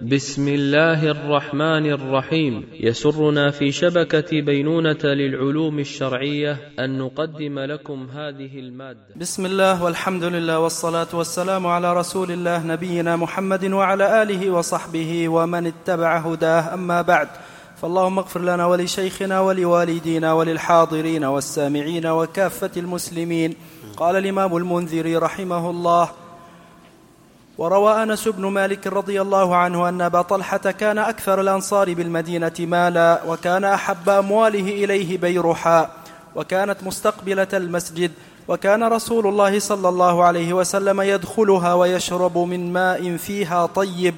[0.00, 2.66] بسم الله الرحمن الرحيم.
[2.80, 9.14] يسرنا في شبكة بينونة للعلوم الشرعية أن نقدم لكم هذه المادة.
[9.16, 15.66] بسم الله والحمد لله والصلاة والسلام على رسول الله نبينا محمد وعلى آله وصحبه ومن
[15.66, 16.74] اتبع هداه.
[16.74, 17.28] أما بعد
[17.76, 23.54] فاللهم اغفر لنا ولشيخنا ولوالدينا وللحاضرين والسامعين وكافة المسلمين.
[23.96, 26.21] قال الإمام المنذري رحمه الله
[27.58, 33.22] وروى أنس بن مالك رضي الله عنه أن أبا طلحة كان أكثر الأنصار بالمدينة مالا
[33.26, 35.90] وكان أحب أمواله إليه بيرحاء
[36.36, 38.12] وكانت مستقبلة المسجد
[38.48, 44.14] وكان رسول الله صلى الله عليه وسلم يدخلها ويشرب من ماء فيها طيب.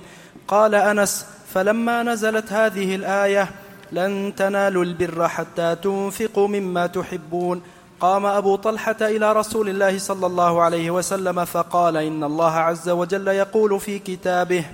[0.48, 3.48] قال أنس فلما نزلت هذه الآية
[3.92, 7.62] لن تنالوا البر حتى تنفقوا مما تحبون
[8.04, 13.28] قام أبو طلحة إلى رسول الله صلى الله عليه وسلم فقال إن الله عز وجل
[13.28, 14.64] يقول في كتابه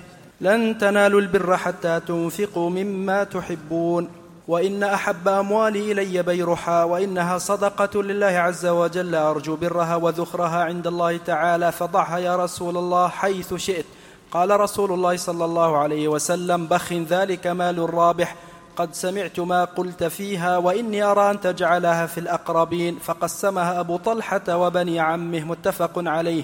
[0.41, 4.09] لن تنالوا البر حتى تنفقوا مما تحبون
[4.47, 11.17] وإن أحب أموالي إلي بيرحا وإنها صدقة لله عز وجل أرجو برها وذخرها عند الله
[11.17, 13.85] تعالى فضعها يا رسول الله حيث شئت
[14.31, 18.35] قال رسول الله صلى الله عليه وسلم بخ ذلك مال رابح
[18.75, 22.99] قد سمعت ما قلت فيها وإني أرى أن تجعلها في الأقربين.
[22.99, 26.43] فقسمها أبو طلحة وبني عمه متفق عليه.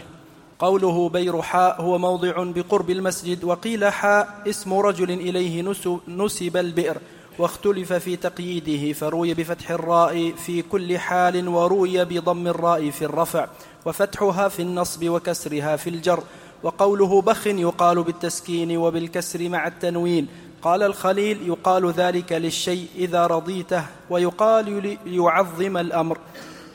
[0.60, 5.74] قوله بير حاء هو موضع بقرب المسجد وقيل حاء اسم رجل إليه
[6.08, 6.98] نسب البئر
[7.40, 13.48] واختلف في تقييده فروي بفتح الراء في كل حال وروي بضم الراء في الرفع
[13.86, 16.24] وفتحها في النصب وكسرها في الجر.
[16.64, 20.28] وقوله بخ يقال بالتسكين وبالكسر مع التنوين
[20.62, 26.18] قال الخليل يقال ذلك للشيء إذا رضيته ويقال ليعظم الأمر.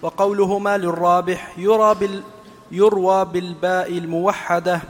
[0.03, 2.23] وقوله مال الرابح يرى بال
[2.71, 4.81] يروى بالباء الموحدة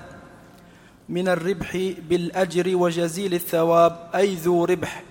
[1.08, 5.02] من الربح بالأجر وجزيل الثواب أي ذو ربح.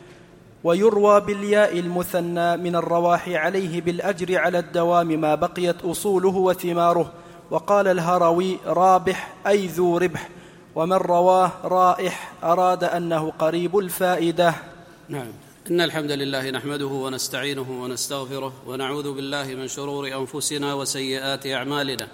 [0.63, 7.11] ويروى بالياء المثنى من الرواح عليه بالأجر على الدوام ما بقيت أصوله وثماره.
[7.51, 10.29] وقال الهروي رابح أي ذو ربح.
[10.75, 14.55] ومن رواه رائح أراد أنه قريب الفائدة.
[15.09, 15.31] نعم.
[15.71, 22.07] إن الحمد لله نحمده ونستعينه ونستغفره ونعوذ بالله من شرور أنفسنا وسيئات أعمالنا.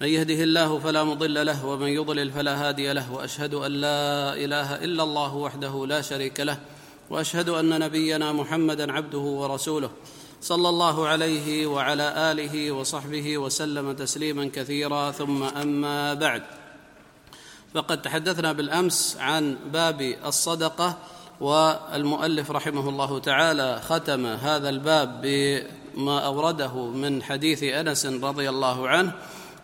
[0.00, 4.84] من يهده الله فلا مضل له ومن يضلل فلا هادي له وأشهد أن لا إله
[4.84, 6.58] إلا الله وحده لا شريك له
[7.10, 9.90] وأشهد أن نبينا محمدا عبده ورسوله
[10.40, 15.10] صلى الله عليه وعلى آله وصحبه وسلم تسليما كثيرا.
[15.10, 16.42] ثم أما بعد.
[17.74, 20.96] فقد تحدثنا بالأمس عن باب الصدقة
[21.40, 29.12] والمؤلف رحمه الله تعالى ختم هذا الباب بما أورده من حديث أنس رضي الله عنه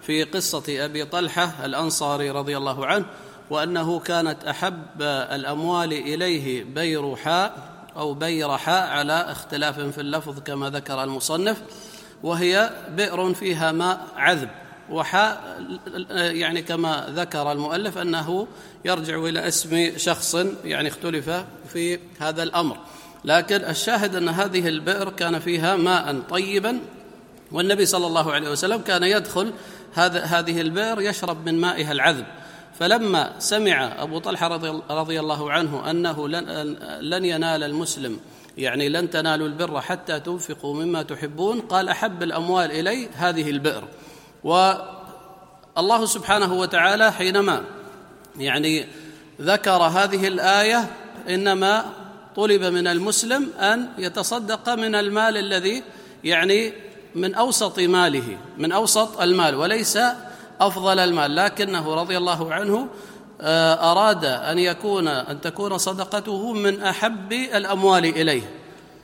[0.02, 3.04] في قصة أبي طلحة الأنصاري رضي الله عنه
[3.50, 11.62] وأنه كانت أحب الأموال إليه بيرحاء أو بيرحاء على اختلاف في اللفظ كما ذكر المصنف
[12.22, 14.48] وهي بئر فيها ماء عذب.
[14.90, 15.60] وحاء
[16.10, 18.46] يعني كما ذكر المؤلف أنه
[18.84, 21.30] يرجع إلى اسم شخص يعني اختلف
[21.72, 22.76] في هذا الأمر.
[23.24, 26.78] لكن الشاهد أن هذه البئر كان فيها ماء طيبا
[27.52, 29.52] والنبي صلى الله عليه وسلم كان يدخل
[29.94, 32.26] هذا هذه البئر يشرب من مائها العذب.
[32.78, 34.48] فلما سمع أبو طلحة
[34.90, 38.20] رضي, الله عنه أنه لن, لن ينال المسلم
[38.58, 43.84] يعني لن تنالوا البر حتى تنفقوا مما تحبون قال أحب الأموال إلي هذه البئر.
[44.44, 47.62] والله سبحانه وتعالى حينما
[48.38, 48.86] يعني
[49.40, 50.90] ذكر هذه الآية
[51.28, 51.84] إنما
[52.36, 55.82] طلب من المسلم أن يتصدق من المال الذي
[56.24, 56.72] يعني
[57.14, 59.98] من أوسط ماله من أوسط المال وليس
[60.60, 61.36] أفضل المال.
[61.36, 62.88] لكنه رضي الله عنه
[63.40, 68.42] آه، أراد أن يكون أن تكون صدقته من أحب الأموال إليه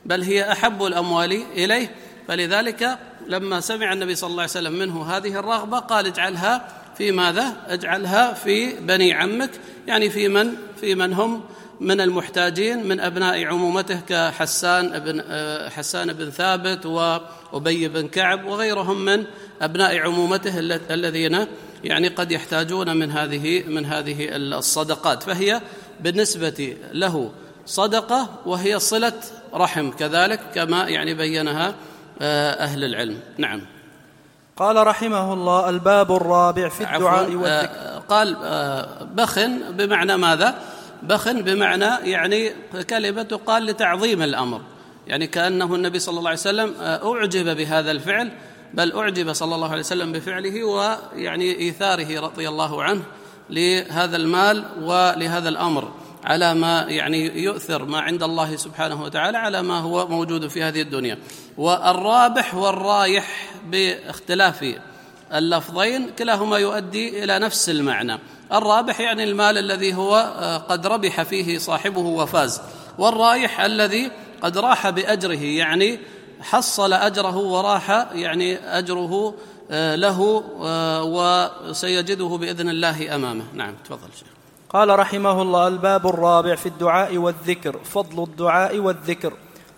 [0.06, 1.94] بل هي أحب الأموال إليه.
[2.30, 6.68] فلذلك لما سمع النبي صلى الله عليه وسلم منه هذه الرغبة قال اجعلها
[6.98, 9.50] في ماذا؟ اجعلها في بني عمك
[9.86, 11.44] يعني في من؟ في من هم؟
[11.80, 19.04] من المحتاجين من أبناء عمومته كحسان بن آه، حسان بن ثابت وأبي بن كعب وغيرهم
[19.04, 19.24] من
[19.62, 20.58] أبناء عمومته
[20.90, 21.46] الذين
[21.84, 25.22] يعني قد يحتاجون من هذه من هذه الصدقات.
[25.22, 25.60] فهي
[26.00, 27.32] بالنسبة له
[27.66, 29.20] صدقة وهي صلة
[29.54, 31.74] رحم كذلك كما يعني بينها
[32.20, 33.20] أهل العلم.
[33.38, 33.60] نعم.
[34.56, 37.46] قال رحمه الله الباب الرابع في الدعاء والذكر.
[37.46, 39.38] آه، قال آه، بخ
[39.70, 40.54] بمعنى ماذا؟
[41.02, 42.52] بخ بمعنى يعني
[42.90, 44.60] كلمة تقال لتعظيم الأمر.
[45.06, 48.30] يعني كأنه النبي صلى الله عليه وسلم أعجب بهذا الفعل
[48.74, 53.02] بل أعجب صلى الله عليه وسلم بفعله ويعني إيثاره رضي الله عنه
[53.50, 55.92] لهذا المال ولهذا الأمر.
[56.24, 60.82] على ما يعني يؤثر ما عند الله سبحانه وتعالى على ما هو موجود في هذه
[60.82, 61.18] الدنيا.
[61.58, 64.74] والرابح والرايح باختلاف
[65.34, 68.18] اللفظين كلاهما يؤدي إلى نفس المعنى.
[68.52, 72.60] الرابح يعني المال الذي هو آه، قد ربح فيه صاحبه وفاز.
[72.98, 74.10] والرايح الذي
[74.42, 75.98] قد راح بأجره يعني
[76.40, 79.34] حصل أجره وراح يعني أجره
[79.70, 83.44] آه، له آه، وسيجده بإذن الله أمامه.
[83.54, 84.39] نعم تفضل شيخ.
[84.72, 89.32] قال رحمه الله الباب الرابع في الدعاء والذكر فضل الدعاء والذكر.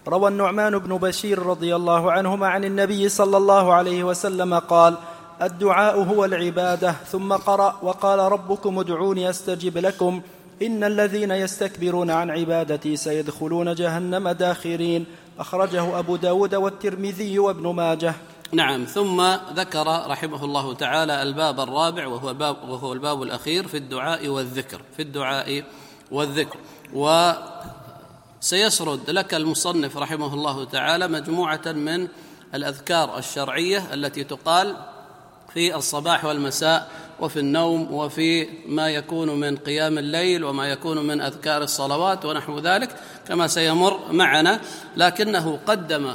[0.08, 4.94] روى النعمان بن بشير رضي الله عنهما عن النبي صلى الله عليه وسلم قال
[5.42, 6.92] الدعاء هو العبادة.
[6.92, 10.20] ثم قرأ وقال ربكم ادعوني أستجب لكم.
[10.62, 15.06] إن الذين يستكبرون عن عبادتي سيدخلون جهنم داخرين.
[15.38, 18.14] أخرجه أبو داود والترمذي وابن ماجه.
[18.54, 19.22] نعم ثم
[19.54, 25.02] ذكر رحمه الله تعالى الباب الرابع وهو الباب وهو الباب الأخير في الدعاء والذكر في
[25.02, 25.64] الدعاء
[26.10, 26.56] والذكر.
[28.40, 32.08] وسيسرد لك المصنف رحمه الله تعالى مجموعة من
[32.54, 34.76] الأذكار الشرعية التي تقال
[35.54, 36.90] في الصباح والمساء
[37.20, 42.96] وفي النوم وفي ما يكون من قيام الليل وما يكون من أذكار الصلوات ونحو ذلك
[43.28, 44.60] كما سيمر معنا.
[44.96, 46.12] لكنه قدم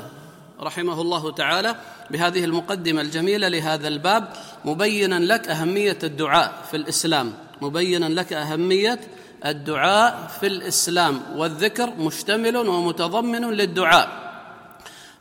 [0.60, 1.76] رحمه الله تعالى
[2.12, 4.28] بهذه المقدمة الجميلة لهذا الباب
[4.66, 7.34] مبينا لك أهمية الدعاء في الإسلام.
[7.62, 9.00] مبينا لك أهمية
[9.46, 11.22] الدعاء في الإسلام.
[11.36, 14.28] والذكر مشتمل ومتضمن للدعاء.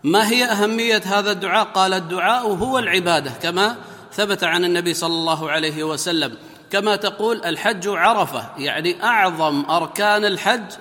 [0.05, 3.77] ما هي أهمية هذا الدعاء؟ قال الدعاء هو العبادة كما
[4.13, 6.35] ثبت عن النبي صلى الله عليه وسلم.
[6.71, 10.73] كما تقول الحج عرفة يعني أعظم أركان الحج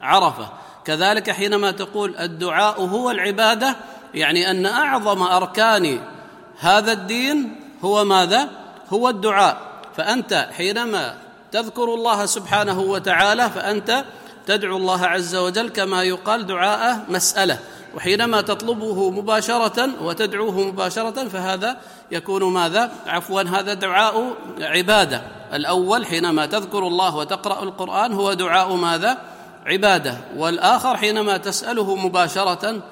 [0.00, 0.48] عرفة.
[0.84, 3.76] كذلك حينما تقول الدعاء هو العبادة
[4.14, 6.00] يعني أن أعظم أركان
[6.58, 8.48] هذا الدين هو ماذا؟
[8.92, 9.56] هو الدعاء.
[9.96, 11.14] فأنت حينما
[11.52, 14.04] تذكر الله سبحانه وتعالى فأنت
[14.46, 17.58] تدعو الله عز وجل كما يقال دعاء مسألة.
[17.96, 21.76] وحينما تطلبه مباشرة وتدعوه مباشرة فهذا
[22.10, 25.22] يكون ماذا؟ عفوا هذا دعاء عبادة.
[25.52, 29.18] الأول حينما تذكر الله وتقرأ القرآن هو دعاء ماذا؟
[29.66, 30.16] عبادة.
[30.36, 32.82] والآخر حينما تسأله مباشرة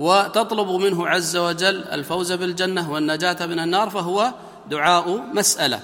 [0.00, 4.32] وتطلب منه عز وجل الفوز بالجنة والنجاة من النار فهو
[4.70, 5.80] دعاء مسألة.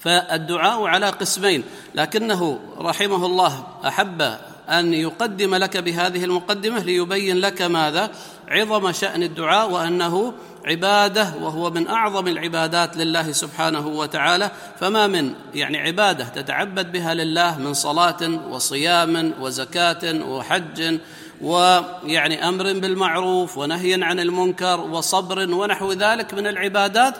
[0.00, 4.22] فالدعاء على قسمين لكنه رحمه الله أحب
[4.68, 8.10] أن يقدم لك بهذه المقدمة ليبين لك ماذا؟
[8.48, 10.34] عظم شأن الدعاء وأنه
[10.64, 14.50] عبادة وهو من أعظم العبادات لله سبحانه وتعالى.
[14.80, 20.98] فما من يعني عبادة تتعبد بها لله من صلاة وصيام وزكاة وحج
[21.42, 27.14] ويعني أمر بالمعروف ونهي عن المنكر وصبر ونحو ذلك من العبادات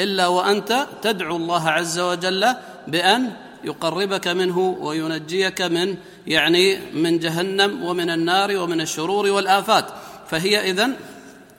[0.00, 2.46] إلا وأنت تدعو الله عز وجل
[2.86, 3.32] بأن
[3.64, 5.96] يقربك منه وينجيك من
[6.26, 9.84] يعني من جهنم ومن النار ومن الشرور والآفات.
[10.26, 10.94] فهي إذن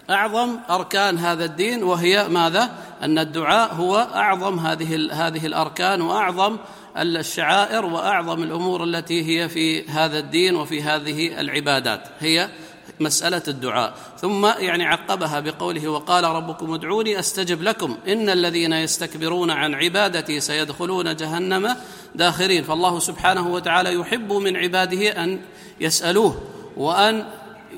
[0.09, 2.69] أعظم أركان هذا الدين وهي ماذا؟
[3.01, 6.57] أن الدعاء هو أعظم هذه هذه الأركان وأعظم
[7.01, 12.01] الشعائر وأعظم الأمور التي هي في هذا الدين وفي هذه العبادات.
[12.19, 12.49] هي
[12.99, 13.93] مسألة الدعاء.
[14.21, 17.97] ثم يعني عقبها بقوله وقال ربكم ادعوني أستجب لكم.
[18.07, 21.75] إن الذين يستكبرون عن عبادتي سيدخلون جهنم
[22.15, 22.63] داخرين.
[22.63, 25.39] فالله سبحانه وتعالى يحب من عباده أن
[25.79, 26.41] يسألوه
[26.77, 27.25] وأن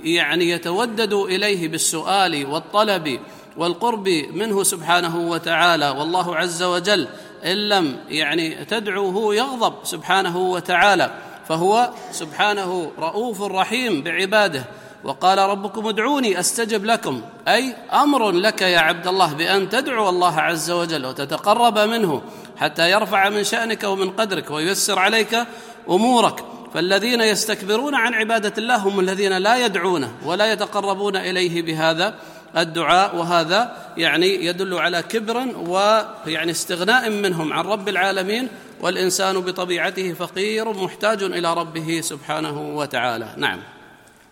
[0.03, 3.19] يعني يتوددوا إليه بالسؤال والطلب
[3.57, 5.89] والقرب منه سبحانه وتعالى.
[5.89, 7.07] والله عز وجل
[7.45, 11.11] إن لم يعني تدعوه يغضب سبحانه وتعالى
[11.47, 14.63] فهو سبحانه رؤوف رحيم بعباده.
[15.03, 20.71] وقال ربكم ادعوني أستجب لكم أي أمر لك يا عبد الله بأن تدعو الله عز
[20.71, 22.21] وجل وتتقرب منه
[22.57, 25.45] حتى يرفع من شأنك ومن قدرك وييسر عليك
[25.89, 26.43] أمورك.
[26.73, 32.15] فالذين يستكبرون عن عبادة الله هم الذين لا يدعونه ولا يتقربون إليه بهذا
[32.57, 35.37] الدعاء وهذا يعني يدل على كبر
[35.67, 38.47] ويعني استغناء منهم عن رب العالمين
[38.81, 43.27] والإنسان بطبيعته فقير محتاج إلى ربه سبحانه وتعالى.
[43.37, 43.59] نعم.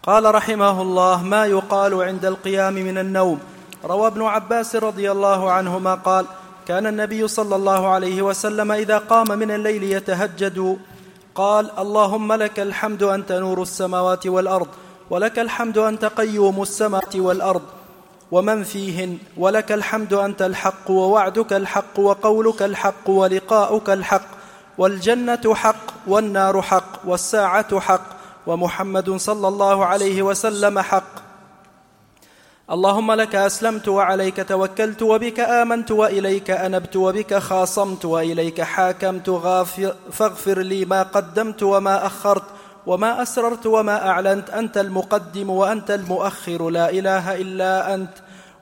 [0.03, 3.39] قال رحمه الله ما يقال عند القيام من النوم؟
[3.86, 6.25] روى ابن عباس رضي الله عنهما قال
[6.67, 10.77] كان النبي صلى الله عليه وسلم إذا قام من الليل يتهجد
[11.36, 14.67] قال اللهم لك الحمد أنت نور السماوات والأرض
[15.09, 17.62] ولك الحمد أنت قيوم السماوات والأرض.
[18.31, 24.27] ومن فيهن؟ ولك الحمد أنت الحق ووعدك الحق وقولك الحق ولقاؤك الحق
[24.77, 28.05] والجنة حق والنار حق والساعة حق
[28.48, 31.27] ومحمد صلى الله عليه وسلم حق.
[32.72, 39.29] اللهم لك أسلمت وعليك توكلت وبك آمنت وإليك أنبت وبك خاصمت وإليك حاكمت
[40.12, 42.43] فاغفر لي ما قدمت وما أخرت.
[42.88, 48.13] وما أسررت وما أعلنت أنت المقدم وأنت المؤخر لا إله إلا أنت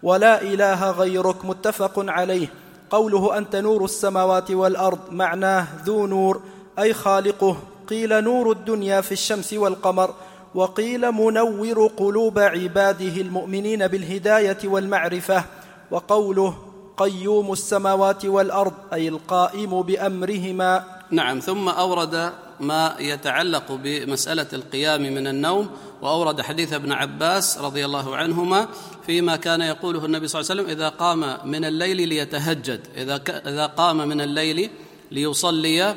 [0.03, 2.47] ولا إله غيرك متفق عليه.
[2.89, 6.41] قوله أنت نور السماوات والأرض معناه ذو نور
[6.79, 7.57] أي خالقه.
[7.87, 10.13] قيل نور الدنيا في الشمس والقمر
[10.55, 15.43] وقيل منور قلوب عباده المؤمنين بالهداية والمعرفة.
[15.91, 16.53] وقوله
[16.97, 20.83] قيوم السماوات والأرض أي القائم بأمرهما.
[21.11, 25.69] نعم ثم أورد ما يتعلق بمسألة القيام من النوم
[26.01, 28.67] وأورد حديث ابن عباس رضي الله عنهما
[29.05, 33.65] فيما كان يقوله النبي صلى الله عليه وسلم إذا قام من الليل ليتهجد إذا إذا
[33.65, 34.69] قام من الليل
[35.11, 35.95] ليصلي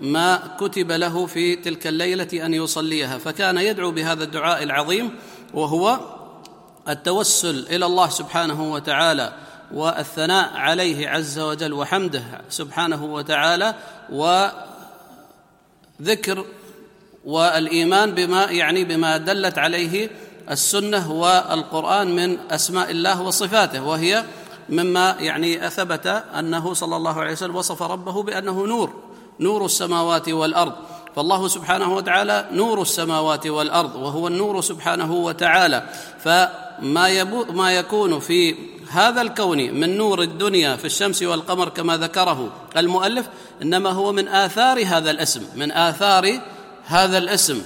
[0.00, 5.10] ما كتب له في تلك الليلة أن يصليها فكان يدعو بهذا الدعاء العظيم
[5.54, 6.00] وهو
[6.88, 9.32] التوسل إلى الله سبحانه وتعالى
[9.72, 13.74] والثناء عليه عز وجل وحمده سبحانه وتعالى
[16.00, 16.44] وذكر
[17.24, 20.10] والإيمان بما يعني بما دلت عليه
[20.50, 24.24] السنة والقرآن من أسماء الله وصفاته وهي
[24.68, 26.06] مما يعني أثبت
[26.38, 28.92] أنه صلى الله عليه وسلم وصف ربه بأنه نور
[29.40, 30.72] نور السماوات والأرض.
[31.16, 35.88] فالله سبحانه وتعالى نور السماوات والأرض وهو النور سبحانه وتعالى.
[36.24, 38.54] فما ما يكون في
[38.90, 43.26] هذا الكون من نور الدنيا في الشمس والقمر كما ذكره المؤلف
[43.62, 46.40] إنما هو من آثار هذا الاسم من آثار
[46.86, 47.62] هذا الاسم.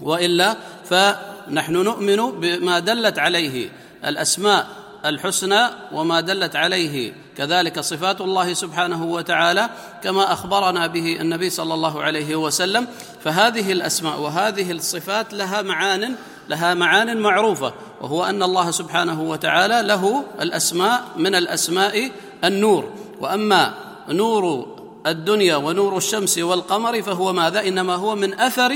[0.00, 3.70] وإلا فنحن نؤمن بما دلت عليه
[4.04, 4.66] الأسماء
[5.04, 9.70] الحسنى وما دلت عليه كذلك صفات الله سبحانه وتعالى
[10.02, 12.86] كما أخبرنا به النبي صلى الله عليه وسلم.
[13.24, 16.14] فهذه الأسماء وهذه الصفات لها معان
[16.48, 22.10] لها معان معروفة وهو أن الله سبحانه وتعالى له الأسماء من الأسماء
[22.44, 22.90] النور.
[23.20, 23.74] وأما
[24.08, 24.66] نور
[25.06, 28.74] الدنيا ونور الشمس والقمر فهو ماذا؟ إنما هو من أثر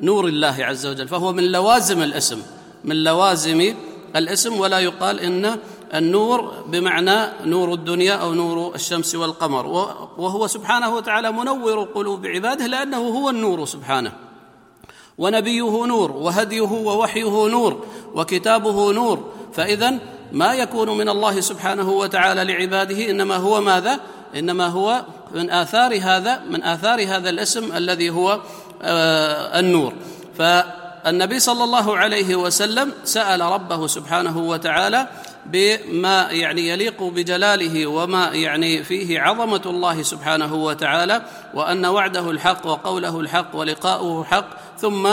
[0.00, 2.42] نور الله عز وجل فهو من لوازم الاسم
[2.84, 3.74] من لوازم
[4.16, 4.60] الاسم.
[4.60, 5.58] ولا يقال إن
[5.94, 9.66] النور بمعنى نور الدنيا أو نور الشمس والقمر.
[10.18, 14.12] وهو سبحانه وتعالى منور قلوب عباده لأنه هو النور سبحانه.
[15.20, 17.84] ونبيه نور وهديه ووحيه نور
[18.14, 19.32] وكتابه نور.
[19.52, 19.98] فاذا
[20.32, 24.00] ما يكون من الله سبحانه وتعالى لعباده إنما هو ماذا؟
[24.36, 28.40] إنما هو من آثار هذا من آثار هذا الاسم الذي هو
[28.82, 29.92] آه، النور.
[30.38, 30.42] ف
[31.06, 35.08] النبي صلى الله عليه وسلم سأل ربه سبحانه وتعالى
[35.46, 41.22] بما يعني يليق بجلاله وما يعني فيه عظمة الله سبحانه وتعالى
[41.54, 44.46] وأن وعده الحق وقوله الحق ولقاؤه حق
[44.78, 45.08] ثم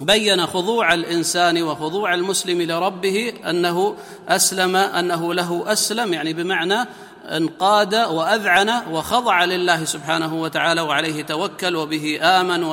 [0.00, 3.96] بين خضوع الإنسان وخضوع المسلم لربه أنه
[4.28, 6.88] أسلم أنه له أسلم يعني بمعنى
[7.24, 12.64] انقاد وأذعن وخضع لله سبحانه وتعالى وعليه توكل وبه آمن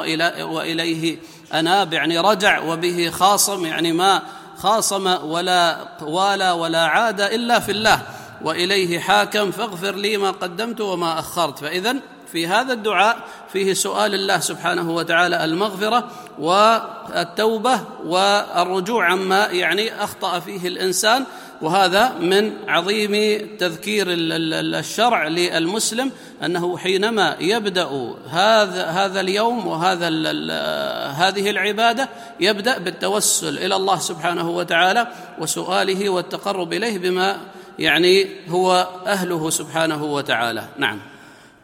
[0.41, 1.17] وإليه
[1.53, 4.21] أناب يعني رجع وبه خاصم يعني ما
[4.57, 8.01] خاصم ولا والى ولا عاد إلا في الله
[8.41, 11.59] وإليه حاكم فاغفر لي ما قدمت وما أخرت.
[11.59, 11.95] فاذا
[12.31, 13.17] في هذا الدعاء
[13.53, 16.07] فيه سؤال الله سبحانه وتعالى المغفرة
[16.39, 21.25] والتوبة والرجوع عما يعني أخطأ فيه الإنسان
[21.61, 26.11] وهذا من عظيم تذكير الشرع للمسلم
[26.45, 30.07] أنه حينما يبدأ هذا هذا اليوم وهذا
[31.11, 32.09] هذه العبادة
[32.39, 35.07] يبدأ بالتوسل إلى الله سبحانه وتعالى
[35.39, 37.37] وسؤاله والتقرب إليه بما
[37.79, 40.63] يعني هو أهله سبحانه وتعالى.
[40.77, 40.99] نعم.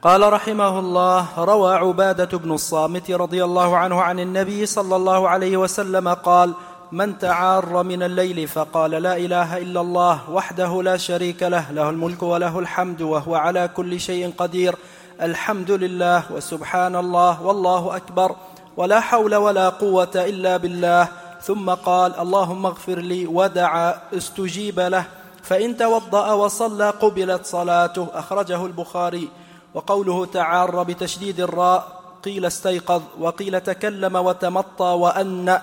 [0.04, 5.58] قال رحمه الله روى عبادة بن الصامت رضي الله عنه عن النبي صلى الله عليه
[5.58, 6.54] وسلم قال
[6.94, 12.24] من تعار من الليل فقال لا إله إلا الله وحده لا شريك له له الملك
[12.24, 14.76] وله الحمد وهو على كل شيء قدير.
[15.22, 18.36] الحمد لله وسبحان الله والله أكبر
[18.78, 21.08] ولا حول ولا قوة إلا بالله.
[21.42, 25.06] ثم قال اللهم اغفر لي ودعا استجيب له.
[25.44, 29.30] فإن توضأ وصلى قبلت صلاته أخرجه البخاري.
[29.74, 31.88] وقوله تعار بتشديد الراء
[32.24, 35.60] قيل استيقظ وقيل تكلم وتمطى وأن.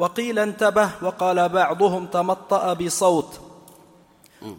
[0.00, 3.40] وقيل انتبه وقال بعضهم تمطأ بصوت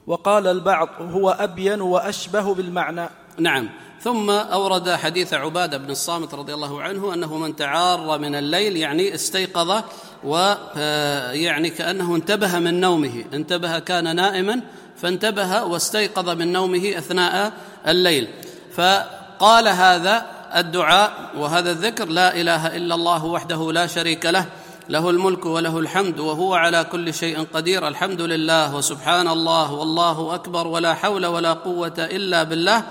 [0.07, 3.09] وقال البعض هو أبين وأشبه بالمعنى.
[3.37, 3.69] نعم.
[4.01, 9.15] ثم أورد حديث عبادة بن الصامت رضي الله عنه أنه من تعار من الليل يعني
[9.15, 9.83] استيقظ
[10.23, 13.25] ويعني آه، كأنه انتبه من نومه.
[13.33, 14.61] انتبه كان نائما
[14.97, 17.53] فانتبه واستيقظ من نومه أثناء
[17.87, 18.27] الليل.
[18.75, 24.45] فقال هذا الدعاء وهذا الذكر لا إله إلا الله وحده لا شريك له
[24.89, 27.87] له الملك وله الحمد وهو على كل شيء قدير.
[27.87, 32.83] الحمد لله وسبحان الله والله أكبر ولا حول ولا قوة إلا بالله.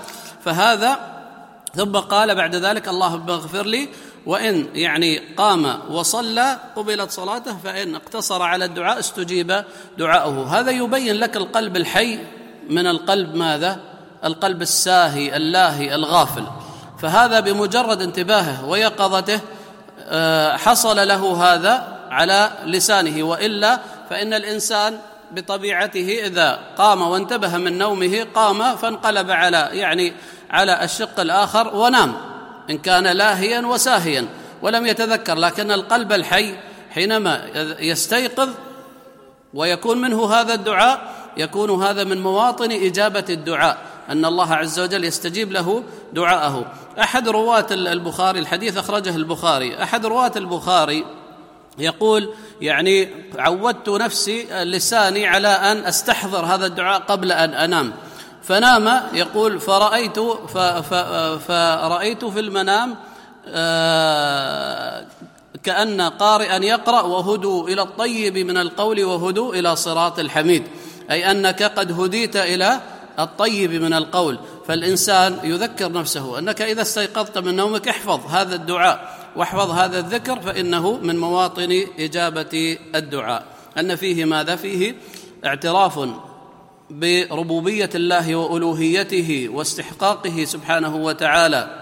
[0.45, 0.99] فهذا
[1.75, 3.89] ثم قال بعد ذلك اللهم اغفر لي.
[4.25, 9.63] وإن يعني قام وصلى قبلت صلاته فإن اقتصر على الدعاء استجيب
[9.97, 10.59] دعاؤه.
[10.59, 12.19] هذا يبين لك القلب الحي
[12.69, 13.79] من القلب ماذا؟
[14.25, 16.43] القلب الساهي اللاهي الغافل.
[17.01, 19.39] فهذا بمجرد انتباهه ويقظته
[20.57, 24.99] حصل له هذا على لسانه وإلا فإن الإنسان
[25.31, 30.13] بطبيعته إذا قام وانتبه من نومه قام فانقلب على يعني
[30.51, 32.13] على الشق الآخر ونام
[32.69, 34.25] إن كان لاهيا وساهيا
[34.61, 36.55] ولم يتذكر لكن القلب الحي
[36.93, 37.41] حينما
[37.79, 38.49] يستيقظ
[39.53, 41.01] ويكون منه هذا الدعاء
[41.37, 43.77] يكون هذا من مواطن إجابة الدعاء.
[44.09, 46.65] أن الله عز وجل يستجيب له دعاءه.
[46.99, 49.83] أحد رواة البخاري الحديث أخرجه البخاري.
[49.83, 51.05] أحد رواة البخاري
[51.77, 57.93] يقول يعني عودت نفسي لساني على أن أستحضر هذا الدعاء قبل أن أنام.
[58.43, 60.19] فنام يقول فرأيت
[61.47, 62.95] فرأيت في المنام
[63.47, 65.05] آه،
[65.63, 70.63] كأن قارئا يقرأ وهدوا إلى الطيب من القول وهدوا إلى صراط الحميد.
[71.11, 72.79] أي أنك قد هديت إلى
[73.23, 79.71] الطيب من القول فالإنسان يذكر نفسه أنك إذا استيقظت من نومك احفظ هذا الدعاء واحفظ
[79.71, 83.45] هذا الذكر فإنه من مواطن إجابة الدعاء.
[83.77, 84.95] أن فيه ماذا؟ فيه
[85.45, 86.09] اعتراف
[86.89, 91.80] بربوبية الله وألوهيته واستحقاقه سبحانه وتعالى.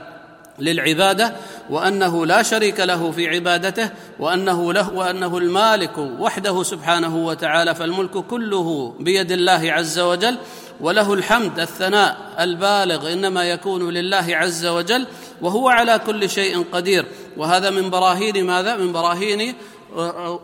[0.59, 1.33] للعبادة
[1.69, 3.89] وأنه لا شريك له في عبادته
[4.19, 10.37] وأنه له وأنه المالك وحده سبحانه وتعالى فالملك كله بيد الله عز وجل
[10.81, 15.07] وله الحمد الثناء البالغ إنما يكون لله عز وجل
[15.41, 17.05] وهو على كل شيء قدير.
[17.37, 19.55] وهذا من براهين ماذا؟ من براهين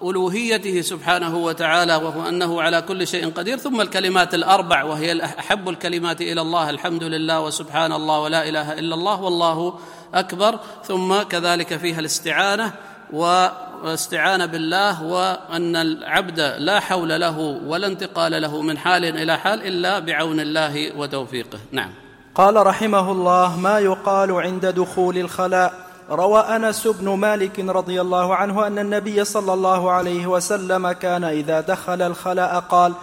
[0.03, 3.57] ألوهيته سبحانه وتعالى وهو أنه على كل شيء قدير.
[3.57, 8.95] ثم الكلمات الأربع وهي أحب الكلمات إلى الله الحمد لله وسبحان الله ولا إله إلا
[8.95, 9.79] الله والله
[10.13, 12.73] أكبر ثم كذلك فيها الاستعانة
[13.13, 19.99] واستعانة بالله وأن العبد لا حول له ولا انتقال له من حال إلى حال إلا
[19.99, 21.59] بعون الله وتوفيقه.
[21.71, 21.89] نعم.
[22.35, 25.73] قال رحمه الله ما يقال عند دخول الخلاء؟
[26.09, 31.61] روى أنس بن مالك رضي الله عنه أن النبي صلى الله عليه وسلم كان إذا
[31.61, 32.93] دخل الخلاء قال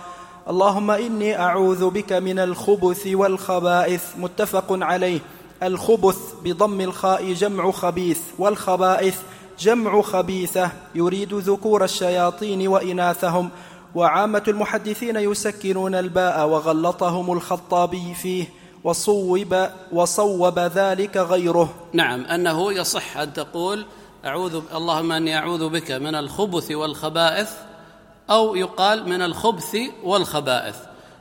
[0.49, 4.05] اللهم إني أعوذ بك من الخبث والخبائث.
[4.17, 5.21] متفق عليه.
[5.63, 9.19] الخبث بضم الخاء جمع خبيث والخبائث
[9.59, 13.51] جمع خبيثة يريد ذكور الشياطين وإناثهم.
[13.95, 18.49] وعامة المحدثين يسكنون الباء وغلطهم الخطابي فيه
[18.85, 21.75] وصوب وصوب ذلك غيره.
[21.93, 23.87] نعم أنه يصح أن تقول
[24.25, 27.51] اعوذ اللهم إني أعوذ بك من الخبث والخبائث
[28.31, 30.77] أو يقال من الخبث والخبائث.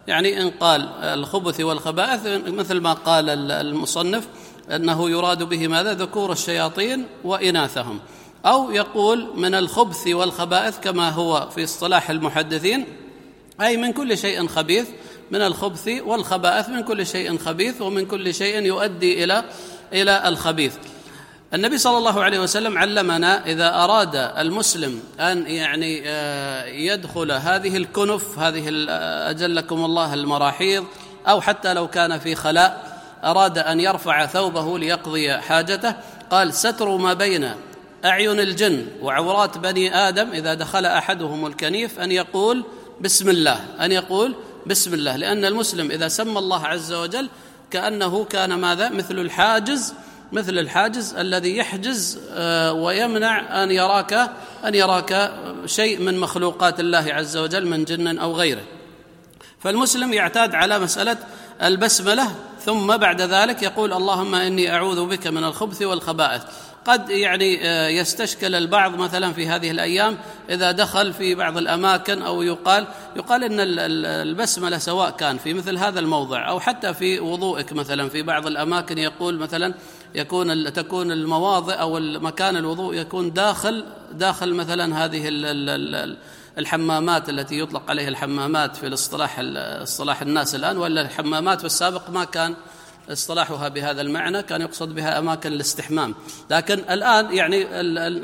[0.07, 4.27] يعني إن قال الخبث والخبائث مثل ما قال المصنف
[4.75, 7.99] أنه يراد به ماذا؟ ذكور الشياطين وإناثهم.
[8.45, 12.85] أو يقول من الخبث والخبائث كما هو في اصطلاح المحدثين
[13.61, 14.87] أي من كل شيء خبيث
[15.31, 19.43] من الخبث والخبائث من كل شيء خبيث ومن كل شيء يؤدي إلى
[19.93, 20.75] إلى الخبيث.
[21.53, 28.39] النبي صلى الله عليه وسلم علمنا إذا أراد المسلم أن يعني آه، يدخل هذه الكنف
[28.39, 28.69] هذه
[29.29, 30.85] أجلكم الله المراحيض
[31.27, 35.95] أو حتى لو كان في خلاء أراد أن يرفع ثوبه ليقضي حاجته
[36.29, 37.51] قال ستر ما بين
[38.05, 42.63] أعين الجن وعورات بني آدم إذا دخل أحدهم الكنيف أن يقول
[43.01, 44.35] بسم الله أن يقول
[44.65, 47.29] بسم الله لأن المسلم إذا سمى الله عز وجل
[47.71, 49.93] كأنه كان ماذا؟ مثل الحاجز
[50.31, 54.13] مثل الحاجز الذي يحجز آه، ويمنع أن يراك
[54.65, 55.31] أن يراك
[55.65, 58.63] شيء من مخلوقات الله عز وجل من جن أو غيره.
[59.59, 61.17] فالمسلم يعتاد على مسألة
[61.63, 66.41] البسملة ثم بعد ذلك يقول اللهم إني أعوذ بك من الخبث والخبائث.
[66.85, 70.17] قد يعني آه، يستشكل البعض مثلا في هذه الأيام
[70.49, 73.57] إذا دخل في بعض الأماكن أو يقال يقال إن
[74.05, 78.97] البسملة سواء كان في مثل هذا الموضع أو حتى في وضوئك مثلا في بعض الأماكن
[78.97, 79.73] يقول مثلا
[80.15, 85.21] يكون تكون المواضع أو مكان الوضوء يكون داخل داخل مثلا هذه
[86.57, 89.35] الحمامات التي يطلق عليها الحمامات في الاصطلاح
[89.81, 92.55] اصطلاح الناس الآن ولا الحمامات في السابق ما كان
[93.09, 96.15] اصطلاحها بهذا المعنى كان يقصد بها أماكن الاستحمام.
[96.49, 97.65] لكن الآن يعني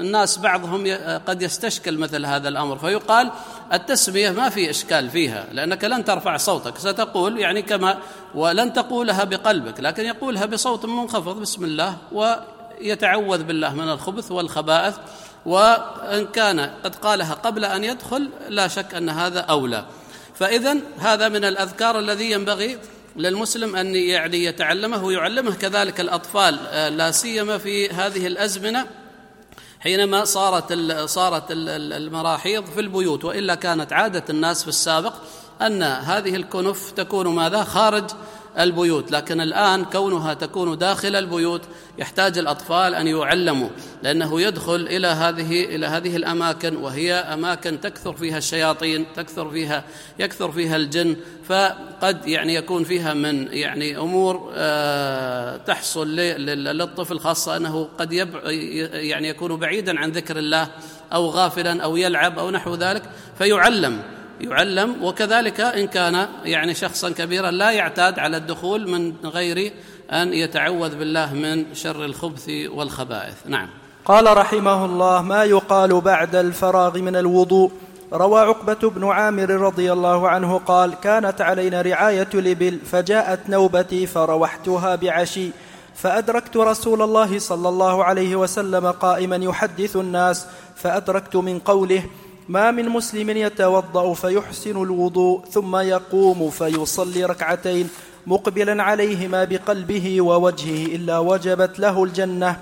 [0.01, 3.31] الناس بعضهم قد يستشكل مثل هذا الأمر فيقال
[3.73, 6.77] التسمية ما في إشكال فيها لأنك لن ترفع صوتك.
[6.77, 7.97] ستقول يعني كما
[8.35, 14.95] ولن تقولها بقلبك لكن يقولها بصوت منخفض بسم الله ويتعوذ بالله من الخبث والخبائث
[15.45, 19.85] وإن كان قد قالها قبل أن يدخل لا شك أن هذا أولى.
[20.35, 22.77] فإذا هذا من الأذكار الذي ينبغي
[23.17, 26.60] للمسلم أن يعني يتعلمه ويعلمه كذلك الأطفال.
[26.67, 28.88] آه، لا سيما في هذه الأزمنة
[29.80, 30.73] حينما صارت
[31.06, 35.13] صارت المراحيض في البيوت وإلا كانت عادة الناس في السابق
[35.62, 38.10] أن هذه الكنف تكون ماذا؟ خارج
[38.59, 41.61] البيوت لكن الآن كونها تكون داخل البيوت
[41.97, 43.69] يحتاج الأطفال أن يعلموا
[44.03, 49.83] لأنه يدخل إلى هذه إلى هذه الأماكن وهي أماكن تكثر فيها الشياطين تكثر فيها
[50.19, 51.15] يكثر فيها الجن
[51.45, 58.13] فقد يعني يكون فيها من يعني أمور آه، تحصل للطفل خاصة أنه قد
[58.93, 60.67] يعني يكون بعيدا عن ذكر الله
[61.13, 63.03] أو غافلا أو يلعب أو نحو ذلك
[63.37, 64.16] فيعلم.
[64.41, 69.71] يعلم وكذلك إن كان يعني شخصا كبيرا لا يعتاد على الدخول من غير
[70.12, 73.36] أن يتعوذ بالله من شر الخبث والخبائث.
[73.45, 73.69] نعم.
[74.06, 77.71] قال رحمه الله ما يقال بعد الفراغ من الوضوء؟
[78.13, 84.95] روى عقبة بن عامر رضي الله عنه قال كانت علينا رعاية الإبل فجاءت نوبتي فروحتها
[84.95, 85.50] بعشي
[85.95, 90.45] فأدركت رسول الله صلى الله عليه وسلم قائما يحدث الناس
[90.76, 92.04] فأدركت من قوله
[92.49, 97.89] ما من مسلم يتوضأ فيحسن الوضوء ثم يقوم فيصلي ركعتين
[98.27, 102.60] مقبلا عليهما بقلبه ووجهه إلا وجبت له الجنة.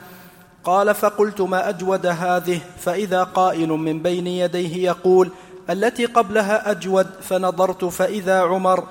[0.63, 5.29] قال فقلت ما أجود هذه؟ فإذا قائل من بين يديه يقول
[5.69, 8.83] التي قبلها أجود فنظرت فإذا عمر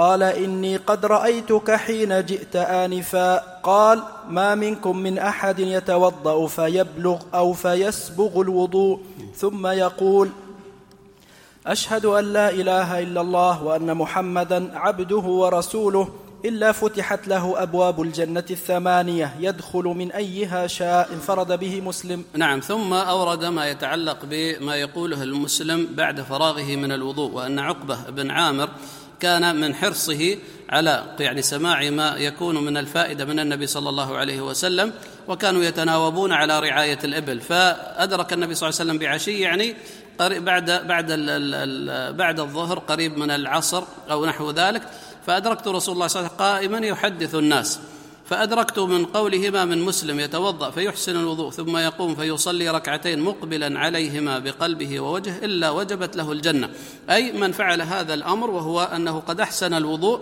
[0.00, 3.60] قال إني قد رأيتك حين جئت آنفا.
[3.60, 9.00] قال ما منكم من أحد يتوضأ فيبلغ أو فيسبغ الوضوء.
[9.36, 10.28] ثم يقول
[11.66, 16.08] أشهد أن لا إله إلا الله وأن محمدا عبده ورسوله
[16.44, 22.24] إلا فتحت له أبواب الجنة الثمانية يدخل من أيها شاء انفرد به مسلم.
[22.34, 28.30] نعم ثم أورد ما يتعلق بما يقوله المسلم بعد فراغه من الوضوء وأن عقبة بن
[28.30, 28.68] عامر
[29.20, 30.36] كان من حرصه
[30.70, 34.92] على يعني سماع ما يكون من الفائدة من النبي صلى الله عليه وسلم
[35.28, 37.40] وكانوا يتناوبون على رعاية الإبل.
[37.40, 39.74] فأدرك النبي صلى الله عليه وسلم بعشي يعني
[40.18, 41.12] بعد بعد
[42.16, 44.82] بعد الظهر قريب من العصر أو نحو ذلك.
[45.26, 47.80] فأدركت رسول الله صلى الله عليه وسلم قائما يحدث الناس.
[48.30, 55.00] فأدركت من قولهما من مسلم يتوضأ فيحسن الوضوء ثم يقوم فيصلي ركعتين مقبلا عليهما بقلبه
[55.00, 56.70] ووجهه إلا وجبت له الجنة.
[57.10, 60.20] أي من فعل هذا الأمر وهو أنه قد أحسن الوضوء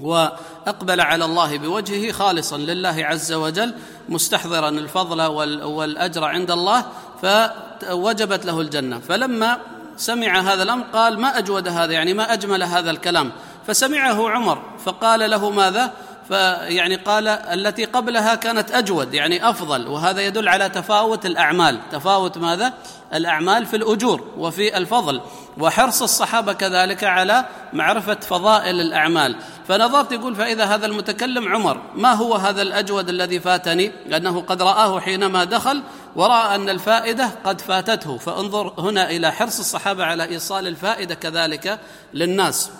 [0.00, 3.74] وأقبل على الله بوجهه خالصا لله عز وجل
[4.08, 5.22] مستحضرا الفضل
[5.62, 6.84] والأجر عند الله
[7.22, 8.98] فوجبت له الجنة.
[8.98, 9.58] فلما
[9.96, 13.32] سمع هذا الأمر قال ما أجود هذا يعني ما أجمل هذا الكلام.
[13.66, 15.92] فسمعه عمر فقال له ماذا؟
[16.30, 21.80] فيعني قال التي قبلها كانت أجود يعني أفضل وهذا يدل على تفاوت الأعمال.
[21.92, 22.72] تفاوت ماذا؟
[23.14, 25.20] الأعمال في الأجور وفي الفضل.
[25.58, 29.36] وحرص الصحابة كذلك على معرفة فضائل الأعمال.
[29.68, 35.00] فنظرت يقول فإذا هذا المتكلم عمر ما هو هذا الأجود الذي فاتني؟ لأنه قد رآه
[35.00, 35.82] حينما دخل
[36.16, 38.18] ورأى أن الفائدة قد فاتته.
[38.18, 41.78] فانظر هنا إلى حرص الصحابة على إيصال الفائدة كذلك
[42.14, 42.70] للناس.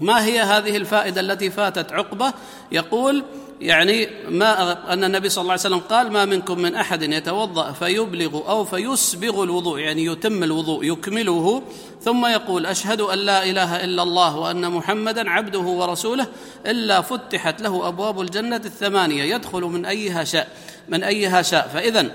[0.00, 2.32] ما هي هذه الفائدة التي فاتت عقبة؟
[2.72, 3.24] يقول
[3.60, 8.48] يعني ما أن النبي صلى الله عليه وسلم قال ما منكم من أحد يتوضأ فيبلغ
[8.48, 9.78] أو فيسبغ الوضوء.
[9.78, 11.62] يعني يتم الوضوء يكمله.
[12.02, 16.26] ثم يقول أشهد أن لا إله إلا الله وأن محمدا عبده ورسوله
[16.66, 20.48] إلا فتحت له أبواب الجنة الثمانية يدخل من أيها شاء
[20.88, 21.68] من أيها شاء.
[21.74, 22.10] فاذا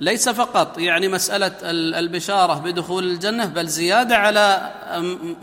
[0.00, 1.52] ليس فقط يعني مسألة
[1.98, 4.72] البشارة بدخول الجنة بل زيادة على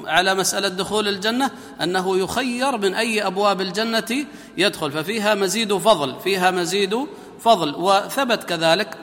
[0.06, 4.26] على مسألة دخول الجنة أنه يخير من أي أبواب الجنة
[4.58, 7.08] يدخل ففيها مزيد فضل فيها مزيد
[7.39, 7.76] فضل.
[7.76, 8.98] وثبت كذلك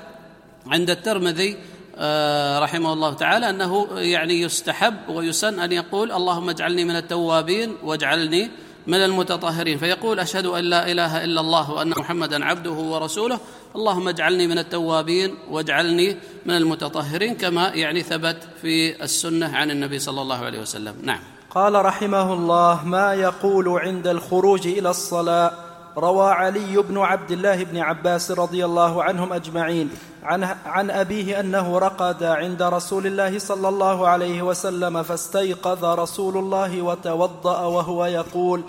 [0.66, 1.56] عند الترمذي
[1.96, 8.50] آه، رحمه الله تعالى أنه يعني يستحب ويسن أن يقول اللهم اجعلني من التوابين واجعلني
[8.86, 13.40] من المتطهرين فيقول أشهد أن لا إله إلا الله وأن محمدا عبده ورسوله.
[13.76, 20.22] اللهم اجعلني من التوابين واجعلني من المتطهرين كما يعني ثبت في السنة عن النبي صلى
[20.22, 20.94] الله عليه وسلم.
[21.02, 21.20] نعم.
[21.50, 25.52] قال رحمه الله ما يقول عند الخروج إلى الصلاة؟
[25.98, 29.90] روى علي بن عبد الله بن عباس رضي الله عنهم أجمعين
[30.22, 36.82] عن, عن أبيه أنه رقد عند رسول الله صلى الله عليه وسلم فاستيقظ رسول الله
[36.82, 38.62] وتوضأ وهو يقول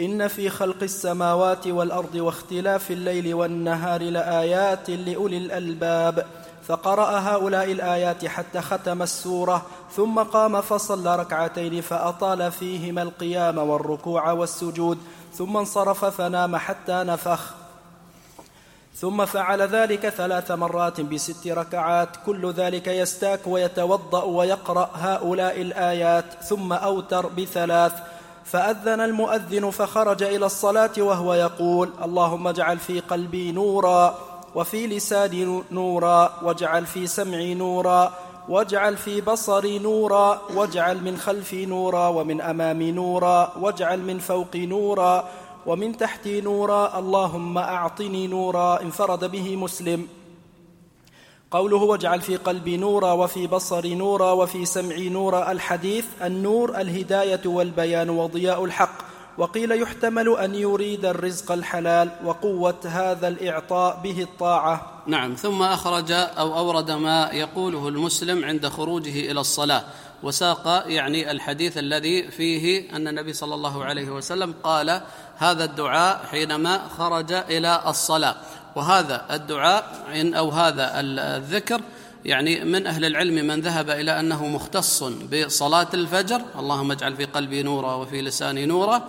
[0.00, 6.26] إن في خلق السماوات والأرض واختلاف الليل والنهار لآيات لأولي الألباب
[6.66, 14.98] فقرأ هؤلاء الآيات حتى ختم السورة ثم قام فصلى ركعتين فأطال فيهما القيام والركوع والسجود
[15.34, 17.54] ثم انصرف فنام حتى نفخ.
[18.96, 26.72] ثم فعل ذلك ثلاث مرات بست ركعات كل ذلك يستاك ويتوضأ ويقرأ هؤلاء الآيات ثم
[26.72, 27.92] أوتر بثلاث.
[28.44, 34.18] فأذن المؤذن فخرج إلى الصلاة وهو يقول اللهم اجعل في قلبي نورا
[34.54, 38.12] وفي لساني نورا واجعل في سمعي نورا
[38.48, 45.24] واجعل في بصري نورا واجعل من خلفي نورا ومن أمامي نورا واجعل من فوقي نورا
[45.66, 48.80] ومن تحتي نورا اللهم أعطني نورا.
[48.82, 50.08] انفرد به مسلم.
[51.54, 58.10] قوله واجعل في قلبي نورا وفي بصري نورا وفي سمعي نورا الحديث النور الهداية والبيان
[58.10, 58.98] وضياء الحق.
[59.38, 65.02] وقيل يحتمل أن يريد الرزق الحلال وقوة هذا الإعطاء به الطاعة.
[65.06, 69.84] نعم ثم أخرج أو أورد ما يقوله المسلم عند خروجه إلى الصلاة.
[70.22, 75.00] وساق يعني الحديث الذي فيه أن النبي صلى الله عليه وسلم قال
[75.36, 78.36] هذا الدعاء حينما خرج إلى الصلاة.
[78.76, 81.80] وهذا الدعاء أو هذا الذكر
[82.24, 86.42] يعني من أهل العلم من ذهب إلى أنه مختص بصلاة الفجر.
[86.58, 89.06] اللهم اجعل في قلبي نورا وفي لساني نورا.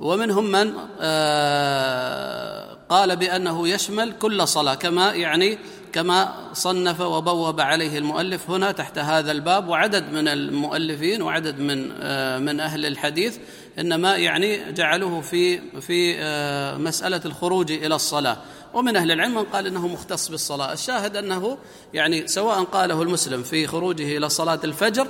[0.00, 5.58] ومنهم من آه، قال بأنه يشمل كل صلاة كما يعني
[5.92, 9.68] كما صنف وبوب عليه المؤلف هنا تحت هذا الباب.
[9.68, 13.38] وعدد من المؤلفين وعدد من آه، من أهل الحديث
[13.78, 18.36] إنما يعني جعلوه في في آه، مسألة الخروج إلى الصلاة.
[18.74, 20.72] ومن أهل العلم من قال إنه مختص بالصلاة.
[20.72, 21.58] الشاهد أنه
[21.94, 25.06] يعني سواء قاله المسلم في خروجه إلى صلاة الفجر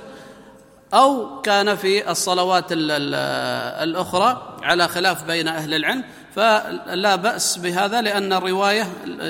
[0.93, 6.03] أو كان في الصلوات الأخرى على خلاف بين أهل العلم
[6.35, 8.87] فلا بأس بهذا لأن الرواية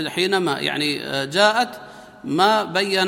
[0.08, 1.70] حينما يعني جاءت
[2.24, 3.08] ما بين